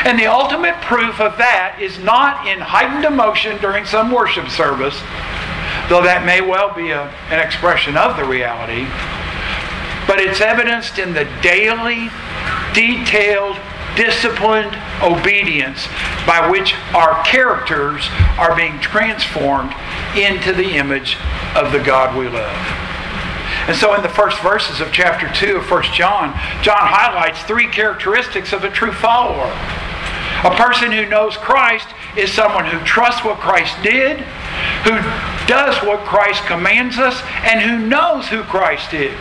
And 0.05 0.19
the 0.19 0.27
ultimate 0.27 0.81
proof 0.83 1.21
of 1.21 1.39
that 1.39 1.79
is 1.81 1.99
not 1.99 2.47
in 2.47 2.61
heightened 2.61 3.05
emotion 3.05 3.61
during 3.61 3.85
some 3.85 4.11
worship 4.11 4.49
service, 4.49 4.97
though 5.89 6.03
that 6.03 6.25
may 6.27 6.41
well 6.41 6.75
be 6.75 6.91
a, 6.91 7.09
an 7.31 7.41
expression 7.41 7.97
of 7.97 8.17
the 8.17 8.25
reality, 8.25 8.85
but 10.07 10.21
it's 10.21 10.41
evidenced 10.41 10.99
in 10.99 11.15
the 11.15 11.25
daily, 11.41 12.11
detailed, 12.75 13.57
disciplined 13.97 14.77
obedience 15.03 15.87
by 16.27 16.49
which 16.51 16.75
our 16.93 17.23
characters 17.25 18.09
are 18.37 18.57
being 18.57 18.79
transformed 18.81 19.73
into 20.17 20.53
the 20.53 20.77
image 20.77 21.17
of 21.55 21.73
the 21.73 21.79
God 21.79 22.17
we 22.17 22.29
love. 22.29 22.94
And 23.67 23.77
so 23.77 23.95
in 23.95 24.03
the 24.03 24.11
first 24.11 24.39
verses 24.41 24.81
of 24.81 24.93
chapter 24.93 25.27
2 25.33 25.57
of 25.57 25.71
1 25.71 25.83
John, 25.95 26.33
John 26.63 26.77
highlights 26.81 27.43
three 27.45 27.67
characteristics 27.69 28.53
of 28.53 28.63
a 28.63 28.71
true 28.71 28.93
follower. 28.93 29.51
A 30.45 30.55
person 30.55 30.93
who 30.93 31.07
knows 31.07 31.37
Christ 31.39 31.89
is 32.17 32.31
someone 32.31 32.67
who 32.67 32.79
trusts 32.85 33.25
what 33.25 33.39
Christ 33.39 33.75
did, 33.83 34.21
who 34.85 35.01
does 35.47 35.77
what 35.83 36.01
Christ 36.01 36.45
commands 36.45 36.99
us, 36.99 37.23
and 37.45 37.61
who 37.63 37.87
knows 37.87 38.29
who 38.29 38.43
Christ 38.43 38.93
is. 38.93 39.19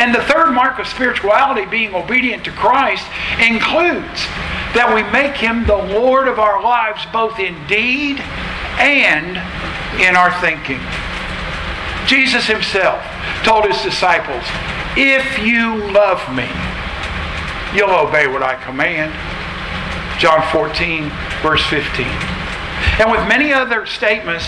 And 0.00 0.14
the 0.14 0.22
third 0.22 0.52
mark 0.52 0.78
of 0.78 0.86
spirituality, 0.86 1.66
being 1.66 1.94
obedient 1.94 2.44
to 2.44 2.52
Christ, 2.52 3.04
includes 3.38 4.24
that 4.72 4.90
we 4.94 5.02
make 5.12 5.36
him 5.36 5.66
the 5.66 5.76
Lord 5.76 6.26
of 6.26 6.38
our 6.38 6.62
lives, 6.62 7.04
both 7.12 7.38
in 7.38 7.54
deed 7.66 8.20
and 8.78 9.36
in 10.00 10.16
our 10.16 10.32
thinking. 10.40 10.80
Jesus 12.06 12.46
himself 12.46 13.02
told 13.44 13.66
his 13.66 13.80
disciples, 13.82 14.44
If 14.96 15.38
you 15.38 15.76
love 15.92 16.20
me, 16.34 16.48
you'll 17.74 17.94
obey 17.94 18.26
what 18.26 18.42
I 18.42 18.56
command. 18.62 19.12
John 20.18 20.42
14, 20.52 21.10
verse 21.42 21.64
15. 21.66 22.06
And 23.00 23.10
with 23.10 23.26
many 23.28 23.52
other 23.52 23.86
statements, 23.86 24.44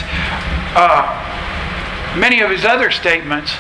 uh, 0.75 2.17
many 2.19 2.41
of 2.41 2.51
his 2.51 2.65
other 2.65 2.91
statements, 2.91 3.53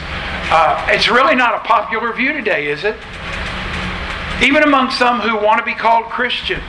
uh, 0.50 0.87
it's 0.90 1.09
really 1.09 1.35
not 1.35 1.55
a 1.55 1.61
popular 1.61 2.12
view 2.12 2.33
today, 2.33 2.66
is 2.66 2.85
it? 2.85 2.96
Even 4.42 4.62
among 4.62 4.90
some 4.90 5.20
who 5.20 5.37
want 5.37 5.59
to 5.59 5.64
be 5.64 5.74
called 5.74 6.07
Christians. 6.07 6.62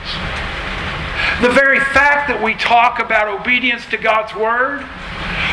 The 1.42 1.50
very 1.50 1.80
fact 1.80 2.28
that 2.28 2.40
we 2.42 2.54
talk 2.54 3.00
about 3.00 3.28
obedience 3.28 3.84
to 3.86 3.96
God's 3.96 4.34
Word 4.34 4.86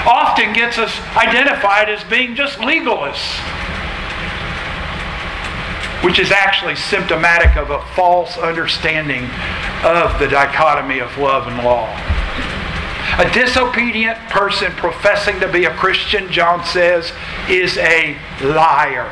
often 0.06 0.54
gets 0.54 0.78
us 0.78 1.00
identified 1.16 1.90
as 1.90 2.04
being 2.06 2.36
just 2.36 2.60
legalists, 2.60 3.40
which 6.04 6.20
is 6.20 6.32
actually 6.32 6.76
symptomatic 6.76 7.56
of 7.56 7.70
a 7.70 7.82
false 7.96 8.38
understanding 8.38 9.24
of 9.84 10.20
the 10.20 10.28
dichotomy 10.28 11.00
of 11.00 11.16
love 11.18 11.48
and 11.48 11.64
law. 11.64 11.88
A 13.18 13.30
disobedient 13.34 14.18
person 14.30 14.72
professing 14.74 15.40
to 15.42 15.52
be 15.52 15.66
a 15.66 15.76
Christian, 15.76 16.32
John 16.32 16.66
says, 16.66 17.12
is 17.50 17.78
a 17.78 18.18
liar. 18.42 19.10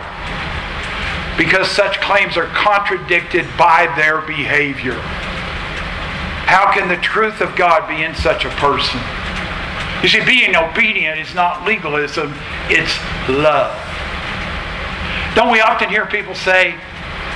Because 1.37 1.69
such 1.69 1.99
claims 2.01 2.37
are 2.37 2.47
contradicted 2.47 3.45
by 3.57 3.93
their 3.95 4.21
behavior. 4.21 4.99
How 6.49 6.71
can 6.73 6.87
the 6.87 6.97
truth 6.97 7.41
of 7.41 7.55
God 7.55 7.87
be 7.87 8.03
in 8.03 8.15
such 8.15 8.45
a 8.45 8.49
person? 8.49 8.99
You 10.01 10.07
see, 10.07 10.23
being 10.23 10.55
obedient 10.55 11.19
is 11.19 11.35
not 11.35 11.65
legalism, 11.65 12.33
it's 12.69 12.95
love. 13.27 13.75
Don't 15.35 15.51
we 15.51 15.59
often 15.59 15.89
hear 15.89 16.05
people 16.05 16.35
say, 16.35 16.75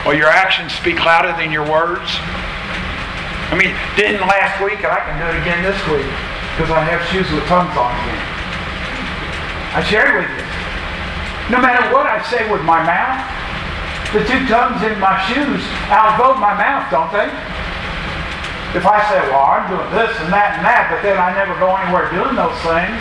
well, 0.06 0.16
your 0.16 0.30
actions 0.30 0.74
speak 0.74 1.04
louder 1.04 1.32
than 1.36 1.52
your 1.52 1.70
words? 1.70 2.08
I 3.52 3.56
mean, 3.60 3.76
didn't 3.96 4.26
last 4.28 4.64
week, 4.64 4.80
and 4.80 4.92
I 4.92 5.04
can 5.04 5.20
do 5.20 5.28
it 5.28 5.38
again 5.44 5.62
this 5.62 5.78
week 5.92 6.08
because 6.56 6.72
I 6.72 6.82
have 6.88 7.04
shoes 7.12 7.30
with 7.30 7.44
tongues 7.52 7.76
on 7.76 7.92
again. 7.92 8.24
I 9.76 9.82
shared 9.84 10.24
with 10.24 10.32
you. 10.32 10.46
No 11.52 11.60
matter 11.60 11.84
what 11.92 12.08
I 12.08 12.24
say 12.32 12.50
with 12.50 12.64
my 12.64 12.80
mouth, 12.80 13.20
the 14.16 14.24
two 14.24 14.46
tongues 14.48 14.80
in 14.86 14.96
my 15.04 15.20
shoes 15.28 15.60
outvote 15.92 16.40
my 16.40 16.56
mouth, 16.56 16.88
don't 16.94 17.12
they? 17.12 17.28
If 18.74 18.86
I 18.86 18.98
say, 19.10 19.22
well, 19.30 19.46
I'm 19.46 19.70
doing 19.70 19.90
this 19.94 20.10
and 20.18 20.34
that 20.34 20.58
and 20.58 20.66
that, 20.66 20.90
but 20.90 21.06
then 21.06 21.18
I 21.18 21.30
never 21.38 21.54
go 21.62 21.70
anywhere 21.78 22.10
doing 22.10 22.34
those 22.34 22.58
things, 22.66 22.98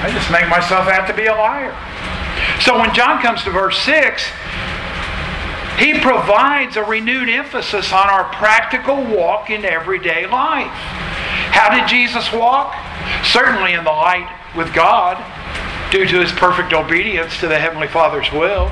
I 0.00 0.08
just 0.12 0.30
make 0.32 0.48
myself 0.48 0.88
out 0.88 1.06
to 1.08 1.14
be 1.14 1.26
a 1.26 1.34
liar. 1.34 1.76
So 2.60 2.78
when 2.78 2.94
John 2.94 3.20
comes 3.20 3.44
to 3.44 3.50
verse 3.50 3.78
6, 3.84 4.24
he 5.78 6.00
provides 6.00 6.76
a 6.76 6.84
renewed 6.84 7.28
emphasis 7.28 7.92
on 7.92 8.08
our 8.08 8.24
practical 8.32 8.96
walk 8.96 9.50
in 9.50 9.64
everyday 9.64 10.26
life. 10.26 10.72
How 11.52 11.68
did 11.74 11.86
Jesus 11.88 12.32
walk? 12.32 12.74
Certainly 13.24 13.74
in 13.74 13.84
the 13.84 13.92
light 13.92 14.28
with 14.56 14.72
God, 14.72 15.22
due 15.90 16.06
to 16.06 16.20
his 16.20 16.32
perfect 16.32 16.72
obedience 16.72 17.38
to 17.40 17.48
the 17.48 17.58
Heavenly 17.58 17.88
Father's 17.88 18.30
will. 18.32 18.70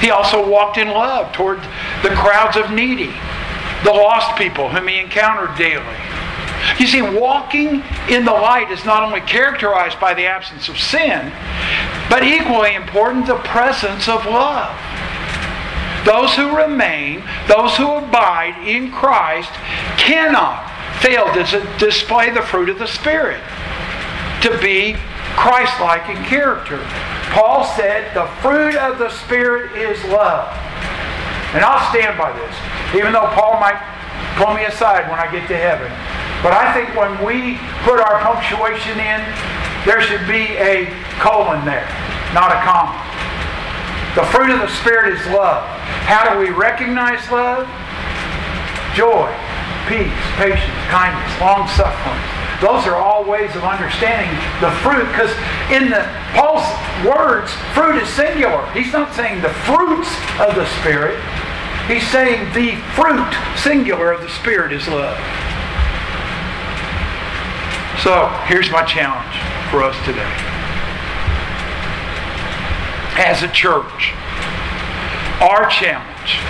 He 0.00 0.10
also 0.10 0.48
walked 0.48 0.78
in 0.78 0.88
love 0.88 1.32
toward 1.32 1.58
the 2.02 2.10
crowds 2.10 2.56
of 2.56 2.70
needy, 2.70 3.12
the 3.82 3.92
lost 3.92 4.36
people 4.36 4.68
whom 4.68 4.88
he 4.88 4.98
encountered 4.98 5.56
daily. 5.56 5.96
You 6.78 6.86
see, 6.86 7.02
walking 7.02 7.82
in 8.08 8.24
the 8.24 8.32
light 8.32 8.70
is 8.70 8.84
not 8.84 9.02
only 9.02 9.20
characterized 9.20 10.00
by 10.00 10.14
the 10.14 10.24
absence 10.24 10.68
of 10.68 10.78
sin, 10.78 11.32
but 12.08 12.24
equally 12.24 12.74
important, 12.74 13.26
the 13.26 13.36
presence 13.36 14.08
of 14.08 14.24
love. 14.26 14.74
Those 16.04 16.34
who 16.34 16.56
remain, 16.56 17.22
those 17.48 17.76
who 17.76 17.90
abide 17.96 18.66
in 18.66 18.90
Christ, 18.90 19.50
cannot 19.96 20.70
fail 21.00 21.26
to 21.32 21.76
display 21.78 22.30
the 22.30 22.42
fruit 22.42 22.68
of 22.68 22.78
the 22.78 22.86
Spirit, 22.86 23.42
to 24.42 24.58
be 24.60 24.96
Christ 25.36 25.80
like 25.80 26.08
in 26.08 26.22
character. 26.24 26.78
Paul 27.32 27.64
said, 27.64 28.14
The 28.14 28.26
fruit 28.40 28.76
of 28.76 28.98
the 28.98 29.10
Spirit 29.10 29.76
is 29.76 30.02
love. 30.04 30.48
And 31.54 31.62
I'll 31.64 31.82
stand 31.94 32.18
by 32.18 32.34
this, 32.34 32.54
even 32.98 33.14
though 33.14 33.30
Paul 33.30 33.60
might 33.62 33.78
pull 34.34 34.54
me 34.54 34.66
aside 34.66 35.06
when 35.08 35.22
I 35.22 35.30
get 35.30 35.46
to 35.48 35.56
heaven. 35.56 35.86
But 36.42 36.52
I 36.52 36.74
think 36.74 36.90
when 36.98 37.14
we 37.22 37.62
put 37.86 38.02
our 38.02 38.18
punctuation 38.20 38.98
in, 38.98 39.22
there 39.86 40.02
should 40.02 40.26
be 40.26 40.58
a 40.58 40.90
colon 41.22 41.64
there, 41.64 41.86
not 42.34 42.50
a 42.50 42.58
comma. 42.66 42.98
The 44.18 44.26
fruit 44.34 44.50
of 44.50 44.58
the 44.58 44.72
Spirit 44.82 45.14
is 45.14 45.26
love. 45.30 45.62
How 46.10 46.26
do 46.26 46.38
we 46.38 46.50
recognize 46.50 47.22
love? 47.30 47.70
Joy, 48.94 49.30
peace, 49.86 50.10
patience, 50.34 50.74
kindness, 50.90 51.40
long 51.40 51.66
suffering. 51.70 52.33
Those 52.60 52.86
are 52.86 52.96
all 52.96 53.24
ways 53.24 53.54
of 53.56 53.64
understanding 53.64 54.30
the 54.60 54.70
fruit 54.82 55.06
because 55.10 55.30
in 55.70 55.90
the 55.90 56.06
Paul's 56.34 56.64
words, 57.04 57.52
fruit 57.74 58.00
is 58.00 58.08
singular. 58.08 58.70
He's 58.72 58.92
not 58.92 59.14
saying 59.14 59.42
the 59.42 59.52
fruits 59.66 60.08
of 60.40 60.54
the 60.54 60.66
Spirit. 60.80 61.18
He's 61.86 62.06
saying 62.08 62.52
the 62.54 62.80
fruit, 62.94 63.30
singular, 63.56 64.12
of 64.12 64.22
the 64.22 64.30
Spirit 64.30 64.72
is 64.72 64.88
love. 64.88 65.18
So 68.02 68.28
here's 68.46 68.70
my 68.70 68.84
challenge 68.84 69.36
for 69.70 69.82
us 69.82 69.96
today. 70.04 70.22
As 73.16 73.42
a 73.42 73.48
church, 73.48 74.12
our 75.40 75.68
challenge 75.68 76.40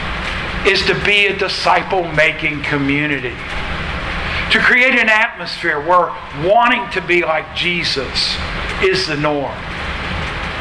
is 0.67 0.85
to 0.87 0.95
be 1.05 1.27
a 1.27 1.37
disciple 1.37 2.05
making 2.13 2.63
community. 2.63 3.35
To 4.53 4.59
create 4.61 4.95
an 4.95 5.09
atmosphere 5.09 5.81
where 5.81 6.15
wanting 6.47 6.89
to 6.93 7.01
be 7.01 7.23
like 7.23 7.55
Jesus 7.57 8.37
is 8.83 9.07
the 9.07 9.17
norm. 9.17 9.57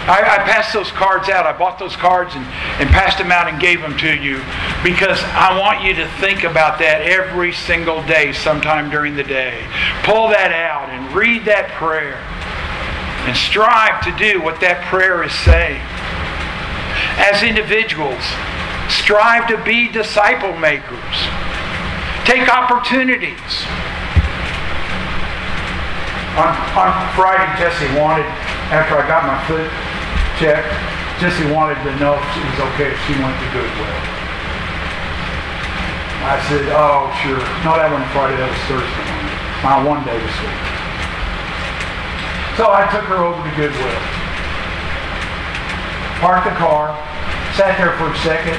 I, 0.05 0.19
I, 0.19 0.37
passed 0.43 0.73
those 0.73 0.91
cards 0.91 1.29
out. 1.29 1.45
I 1.45 1.57
bought 1.57 1.79
those 1.79 1.95
cards 1.95 2.35
and, 2.35 2.45
and 2.81 2.89
passed 2.89 3.17
them 3.17 3.31
out 3.31 3.47
and 3.47 3.57
gave 3.57 3.79
them 3.79 3.97
to 3.99 4.13
you 4.13 4.43
because 4.83 5.23
I 5.31 5.57
want 5.57 5.81
you 5.81 5.93
to 5.95 6.07
think 6.19 6.43
about 6.43 6.77
that 6.79 7.03
every 7.03 7.53
single 7.53 8.03
day, 8.03 8.33
sometime 8.33 8.89
during 8.89 9.15
the 9.15 9.23
day. 9.23 9.65
Pull 10.03 10.27
that 10.29 10.51
out 10.51 10.89
and 10.89 11.15
read 11.15 11.45
that 11.45 11.71
prayer 11.79 12.19
and 13.27 13.37
strive 13.37 14.03
to 14.03 14.11
do 14.17 14.41
what 14.41 14.59
that 14.59 14.83
prayer 14.91 15.23
is 15.23 15.31
saying. 15.31 15.79
As 17.15 17.41
individuals, 17.41 18.23
strive 18.91 19.47
to 19.47 19.63
be 19.63 19.87
disciple 19.87 20.51
makers. 20.57 21.42
Take 22.25 22.47
opportunities. 22.47 23.67
On, 26.39 26.49
on 26.79 26.91
Friday, 27.13 27.45
Jesse 27.59 27.85
wanted, 27.99 28.25
after 28.71 28.95
I 28.95 29.05
got 29.05 29.27
my 29.27 29.37
foot 29.45 29.69
checked, 30.39 30.71
Jesse 31.19 31.45
wanted 31.51 31.77
to 31.83 31.91
know 31.99 32.15
if 32.15 32.23
it 32.23 32.43
was 32.47 32.59
okay 32.73 32.89
if 32.89 32.99
she 33.05 33.13
went 33.19 33.35
to 33.37 33.47
Goodwill. 33.53 33.95
I 36.23 36.39
said, 36.47 36.63
oh, 36.71 37.11
sure. 37.19 37.43
No, 37.67 37.75
that 37.75 37.91
wasn't 37.91 38.07
Friday, 38.15 38.39
that 38.39 38.47
was 38.47 38.63
Thursday. 38.71 39.07
My 39.59 39.83
one 39.83 39.99
day 40.07 40.15
this 40.15 40.37
week. 40.39 40.63
So 42.55 42.71
I 42.71 42.87
took 42.87 43.03
her 43.11 43.19
over 43.19 43.35
to 43.35 43.53
Goodwill. 43.59 43.99
Parked 46.23 46.47
the 46.47 46.55
car, 46.55 46.95
sat 47.59 47.75
there 47.75 47.91
for 47.99 48.07
a 48.07 48.17
second, 48.23 48.55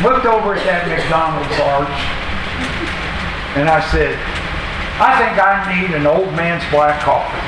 looked 0.00 0.24
over 0.24 0.56
at 0.56 0.64
that 0.64 0.88
McDonald's 0.88 1.52
arch, 1.60 2.23
and 3.54 3.70
I 3.70 3.78
said, 3.90 4.18
I 4.98 5.14
think 5.18 5.38
I 5.38 5.62
need 5.70 5.94
an 5.94 6.06
old 6.06 6.34
man's 6.34 6.66
black 6.74 7.02
coffee. 7.02 7.38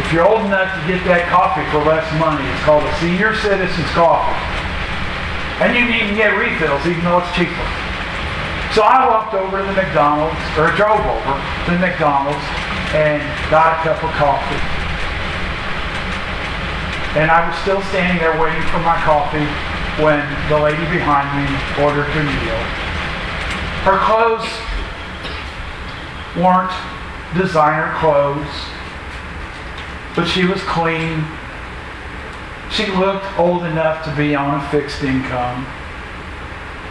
If 0.00 0.12
you're 0.12 0.24
old 0.24 0.44
enough 0.48 0.72
to 0.72 0.80
get 0.88 1.04
that 1.04 1.28
coffee 1.28 1.64
for 1.68 1.84
less 1.84 2.04
money, 2.16 2.42
it's 2.44 2.64
called 2.64 2.82
a 2.84 2.92
senior 3.00 3.36
citizen's 3.36 3.92
coffee. 3.92 4.36
And 5.60 5.76
you 5.76 5.86
can 5.86 5.94
even 5.94 6.16
get 6.16 6.34
refills 6.34 6.82
even 6.88 7.04
though 7.04 7.22
it's 7.22 7.32
cheaper. 7.36 7.66
So 8.74 8.82
I 8.82 9.06
walked 9.06 9.38
over 9.38 9.62
to 9.62 9.66
the 9.68 9.76
McDonald's, 9.76 10.40
or 10.58 10.74
drove 10.74 10.98
over 10.98 11.34
to 11.38 11.70
the 11.70 11.78
McDonald's 11.78 12.42
and 12.90 13.22
got 13.46 13.78
a 13.78 13.86
cup 13.86 14.02
of 14.02 14.10
coffee. 14.18 14.58
And 17.14 17.30
I 17.30 17.46
was 17.46 17.54
still 17.62 17.78
standing 17.94 18.18
there 18.18 18.34
waiting 18.34 18.66
for 18.74 18.82
my 18.82 18.98
coffee 19.06 19.46
when 20.02 20.24
the 20.50 20.58
lady 20.58 20.82
behind 20.90 21.30
me 21.38 21.46
ordered 21.78 22.10
her 22.10 22.24
meal. 22.26 22.60
Her 23.84 23.98
clothes 23.98 24.48
weren't 26.36 26.72
designer 27.36 27.94
clothes 27.98 28.74
but 30.14 30.28
she 30.28 30.44
was 30.44 30.62
clean. 30.62 31.24
She 32.70 32.86
looked 32.86 33.26
old 33.38 33.64
enough 33.64 34.04
to 34.04 34.14
be 34.16 34.34
on 34.34 34.60
a 34.60 34.68
fixed 34.70 35.02
income. 35.02 35.66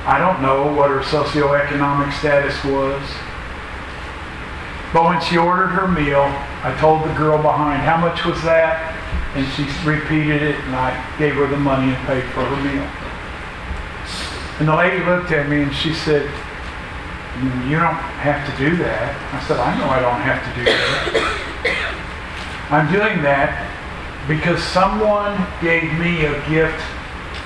I 0.06 0.18
don't 0.20 0.42
know 0.42 0.74
what 0.74 0.90
her 0.90 1.00
socioeconomic 1.00 2.12
status 2.20 2.62
was. 2.66 3.02
But 4.92 5.06
when 5.06 5.22
she 5.22 5.38
ordered 5.38 5.70
her 5.70 5.88
meal, 5.88 6.24
I 6.64 6.76
told 6.80 7.04
the 7.04 7.14
girl 7.14 7.42
behind, 7.42 7.82
how 7.82 7.98
much 7.98 8.26
was 8.26 8.42
that? 8.44 8.94
And 9.36 9.48
she 9.54 9.64
repeated 9.88 10.44
it, 10.44 10.60
and 10.60 10.76
I 10.76 10.92
gave 11.18 11.36
her 11.36 11.48
the 11.48 11.58
money 11.58 11.94
and 11.94 12.06
paid 12.06 12.24
for 12.34 12.44
her 12.44 12.64
meal. 12.64 12.88
And 14.60 14.68
the 14.68 14.76
lady 14.76 15.04
looked 15.04 15.32
at 15.32 15.50
me 15.50 15.64
and 15.64 15.74
she 15.74 15.94
said, 15.94 16.30
you 17.42 17.80
don't 17.80 17.98
have 18.22 18.46
to 18.46 18.54
do 18.58 18.78
that. 18.78 19.10
I 19.34 19.42
said, 19.48 19.58
I 19.58 19.74
know 19.80 19.90
I 19.90 20.00
don't 20.00 20.22
have 20.22 20.38
to 20.46 20.52
do 20.54 20.66
that. 20.66 21.34
I'm 22.70 22.92
doing 22.92 23.22
that 23.24 23.58
because 24.28 24.62
someone 24.62 25.34
gave 25.60 25.92
me 25.98 26.26
a 26.26 26.38
gift 26.48 26.80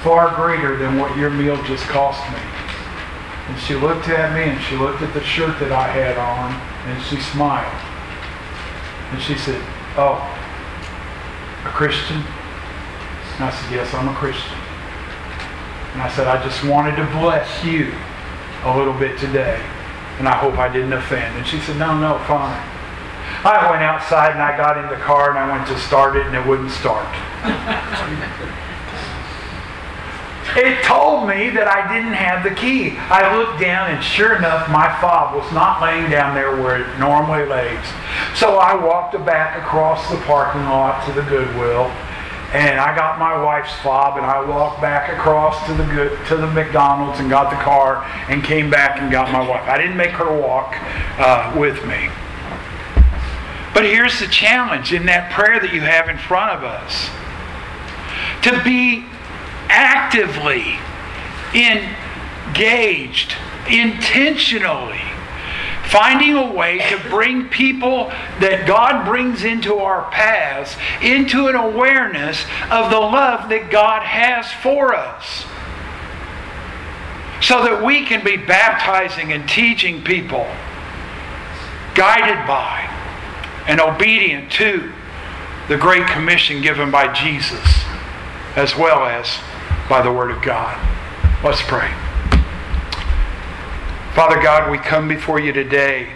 far 0.04 0.36
greater 0.36 0.78
than 0.78 1.00
what 1.00 1.16
your 1.18 1.30
meal 1.30 1.56
just 1.64 1.84
cost 1.86 2.20
me. 2.32 2.40
And 3.48 3.58
she 3.60 3.76
looked 3.76 4.10
at 4.10 4.36
me 4.36 4.52
and 4.52 4.62
she 4.62 4.76
looked 4.76 5.02
at 5.02 5.14
the 5.14 5.24
shirt 5.24 5.58
that 5.60 5.72
I 5.72 5.88
had 5.88 6.18
on 6.18 6.52
and 6.92 7.04
she 7.08 7.16
smiled. 7.32 7.72
And 9.12 9.22
she 9.22 9.36
said, 9.36 9.62
Oh, 9.96 10.20
a 11.64 11.70
Christian? 11.70 12.18
And 13.40 13.44
I 13.46 13.52
said, 13.52 13.72
Yes, 13.72 13.94
I'm 13.94 14.10
a 14.10 14.16
Christian. 14.16 14.58
And 15.94 16.02
I 16.02 16.12
said, 16.14 16.28
I 16.28 16.44
just 16.44 16.64
wanted 16.66 16.96
to 16.98 17.06
bless 17.18 17.64
you 17.64 17.96
a 18.64 18.78
little 18.78 18.94
bit 18.94 19.18
today. 19.18 19.64
And 20.20 20.28
I 20.28 20.36
hope 20.36 20.58
I 20.58 20.72
didn't 20.72 20.94
offend. 20.94 21.38
And 21.38 21.46
she 21.46 21.60
said, 21.60 21.78
No, 21.78 21.98
no, 21.98 22.18
fine. 22.26 22.66
I 23.44 23.70
went 23.70 23.84
outside 23.84 24.32
and 24.32 24.42
I 24.42 24.58
got 24.58 24.78
in 24.78 24.90
the 24.90 25.04
car 25.04 25.30
and 25.30 25.38
I 25.38 25.52
went 25.52 25.68
to 25.68 25.78
start 25.80 26.16
it 26.16 26.26
and 26.26 26.36
it 26.36 26.46
wouldn't 26.46 26.72
start. 26.72 27.06
it 30.58 30.84
told 30.84 31.30
me 31.30 31.52
that 31.52 31.68
I 31.68 31.94
didn't 31.94 32.14
have 32.14 32.44
the 32.44 32.56
key. 32.56 32.98
I 32.98 33.38
looked 33.38 33.62
down 33.62 33.92
and 33.92 34.04
sure 34.04 34.36
enough, 34.36 34.68
my 34.70 34.90
fob 35.00 35.36
was 35.36 35.50
not 35.54 35.82
laying 35.82 36.10
down 36.10 36.34
there 36.34 36.58
where 36.58 36.82
it 36.82 37.00
normally 37.00 37.46
lays. 37.46 37.86
So 38.34 38.58
I 38.58 38.74
walked 38.74 39.14
back 39.24 39.62
across 39.62 40.10
the 40.10 40.18
parking 40.26 40.64
lot 40.64 41.06
to 41.06 41.14
the 41.14 41.24
Goodwill 41.24 41.92
and 42.54 42.80
I 42.80 42.96
got 42.96 43.20
my 43.20 43.42
wife's 43.44 43.74
fob 43.82 44.18
and 44.18 44.26
I 44.26 44.44
walked 44.44 44.82
back 44.82 45.12
across 45.12 45.66
to 45.68 45.74
the 45.74 45.84
good 45.86 46.26
to 46.28 46.38
the 46.38 46.48
McDonald's 46.48 47.20
and 47.20 47.30
got 47.30 47.50
the 47.50 47.62
car 47.62 48.06
and 48.30 48.44
came 48.44 48.70
back 48.70 49.02
and 49.02 49.12
got 49.12 49.32
my 49.32 49.48
wife. 49.48 49.68
I 49.68 49.78
didn't 49.78 49.98
make 49.98 50.12
her 50.12 50.40
walk 50.40 50.76
uh, 51.20 51.54
with 51.58 51.86
me. 51.86 52.10
But 53.74 53.84
here's 53.84 54.20
the 54.20 54.28
challenge 54.28 54.94
in 54.94 55.06
that 55.08 55.32
prayer 55.32 55.60
that 55.60 55.74
you 55.74 55.82
have 55.82 56.10
in 56.10 56.18
front 56.18 56.58
of 56.58 56.64
us 56.64 57.10
to 58.44 58.64
be 58.64 59.06
actively 59.70 60.80
engaged 61.54 63.36
intentionally 63.70 65.02
finding 65.90 66.36
a 66.36 66.52
way 66.52 66.80
to 66.90 66.98
bring 67.10 67.48
people 67.50 68.08
that 68.40 68.68
God 68.68 69.06
brings 69.06 69.44
into 69.44 69.76
our 69.76 70.10
paths 70.12 70.76
into 71.02 71.48
an 71.48 71.56
awareness 71.56 72.44
of 72.70 72.92
the 72.92 73.00
love 73.00 73.50
that 73.50 73.70
God 73.72 74.04
has 74.04 74.52
for 74.62 74.94
us. 74.94 75.46
So 77.42 77.64
that 77.64 77.84
we 77.84 78.06
can 78.06 78.24
be 78.24 78.36
baptizing 78.36 79.32
and 79.32 79.48
teaching 79.48 80.04
people, 80.04 80.48
guided 81.94 82.48
by 82.48 82.94
and 83.68 83.80
obedient 83.80 84.52
to 84.54 84.92
the 85.68 85.78
Great 85.78 86.08
Commission 86.08 86.62
given 86.62 86.90
by 86.90 87.14
Jesus, 87.14 87.84
as 88.56 88.76
well 88.76 89.06
as 89.06 89.40
by 89.88 90.02
the 90.02 90.12
Word 90.12 90.32
of 90.32 90.42
God. 90.42 90.76
Let's 91.44 91.62
pray. 91.62 92.07
Father 94.18 94.42
God, 94.42 94.72
we 94.72 94.80
come 94.80 95.08
before 95.08 95.40
you 95.40 95.54
today, 95.54 96.12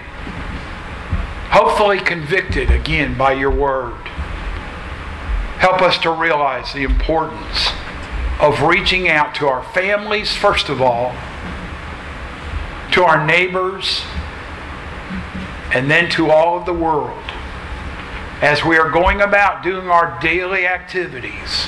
hopefully 1.52 2.00
convicted 2.00 2.72
again 2.72 3.16
by 3.16 3.34
your 3.34 3.52
Word. 3.52 3.94
Help 5.60 5.84
us 5.84 6.00
to 6.00 6.10
realize 6.10 6.74
the 6.74 6.82
importance 6.82 7.70
of 8.40 8.64
reaching 8.64 9.08
out 9.08 9.36
to 9.36 9.48
our 9.48 9.62
families, 9.66 10.36
first 10.36 10.68
of 10.68 10.82
all, 10.82 11.12
to 12.94 13.04
our 13.04 13.24
neighbors, 13.24 14.02
and 15.72 15.92
then 15.92 16.10
to 16.10 16.32
all 16.32 16.58
of 16.58 16.66
the 16.66 16.74
world 16.74 17.24
as 18.42 18.66
we 18.66 18.80
are 18.80 18.90
going 18.90 19.22
about 19.22 19.62
doing 19.62 19.90
our 19.90 20.20
daily 20.20 20.66
activities. 20.66 21.68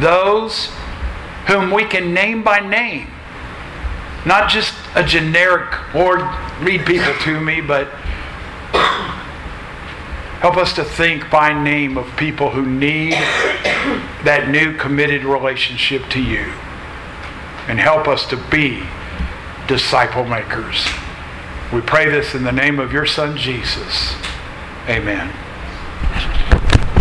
Those 0.00 0.70
whom 1.46 1.70
we 1.70 1.84
can 1.84 2.12
name 2.12 2.42
by 2.42 2.58
name, 2.58 3.13
not 4.26 4.50
just 4.50 4.74
a 4.94 5.04
generic, 5.04 5.94
Lord, 5.94 6.20
lead 6.62 6.86
people 6.86 7.12
to 7.22 7.40
me, 7.40 7.60
but 7.60 7.88
help 10.40 10.56
us 10.56 10.72
to 10.74 10.84
think 10.84 11.30
by 11.30 11.52
name 11.52 11.98
of 11.98 12.16
people 12.16 12.50
who 12.50 12.64
need 12.64 13.12
that 14.24 14.48
new 14.50 14.76
committed 14.76 15.24
relationship 15.24 16.08
to 16.10 16.22
you. 16.22 16.52
And 17.68 17.78
help 17.78 18.08
us 18.08 18.26
to 18.26 18.36
be 18.36 18.82
disciple 19.66 20.24
makers. 20.24 20.86
We 21.72 21.80
pray 21.80 22.10
this 22.10 22.34
in 22.34 22.44
the 22.44 22.52
name 22.52 22.78
of 22.78 22.92
your 22.92 23.06
Son, 23.06 23.36
Jesus. 23.36 24.14
Amen. 24.88 25.43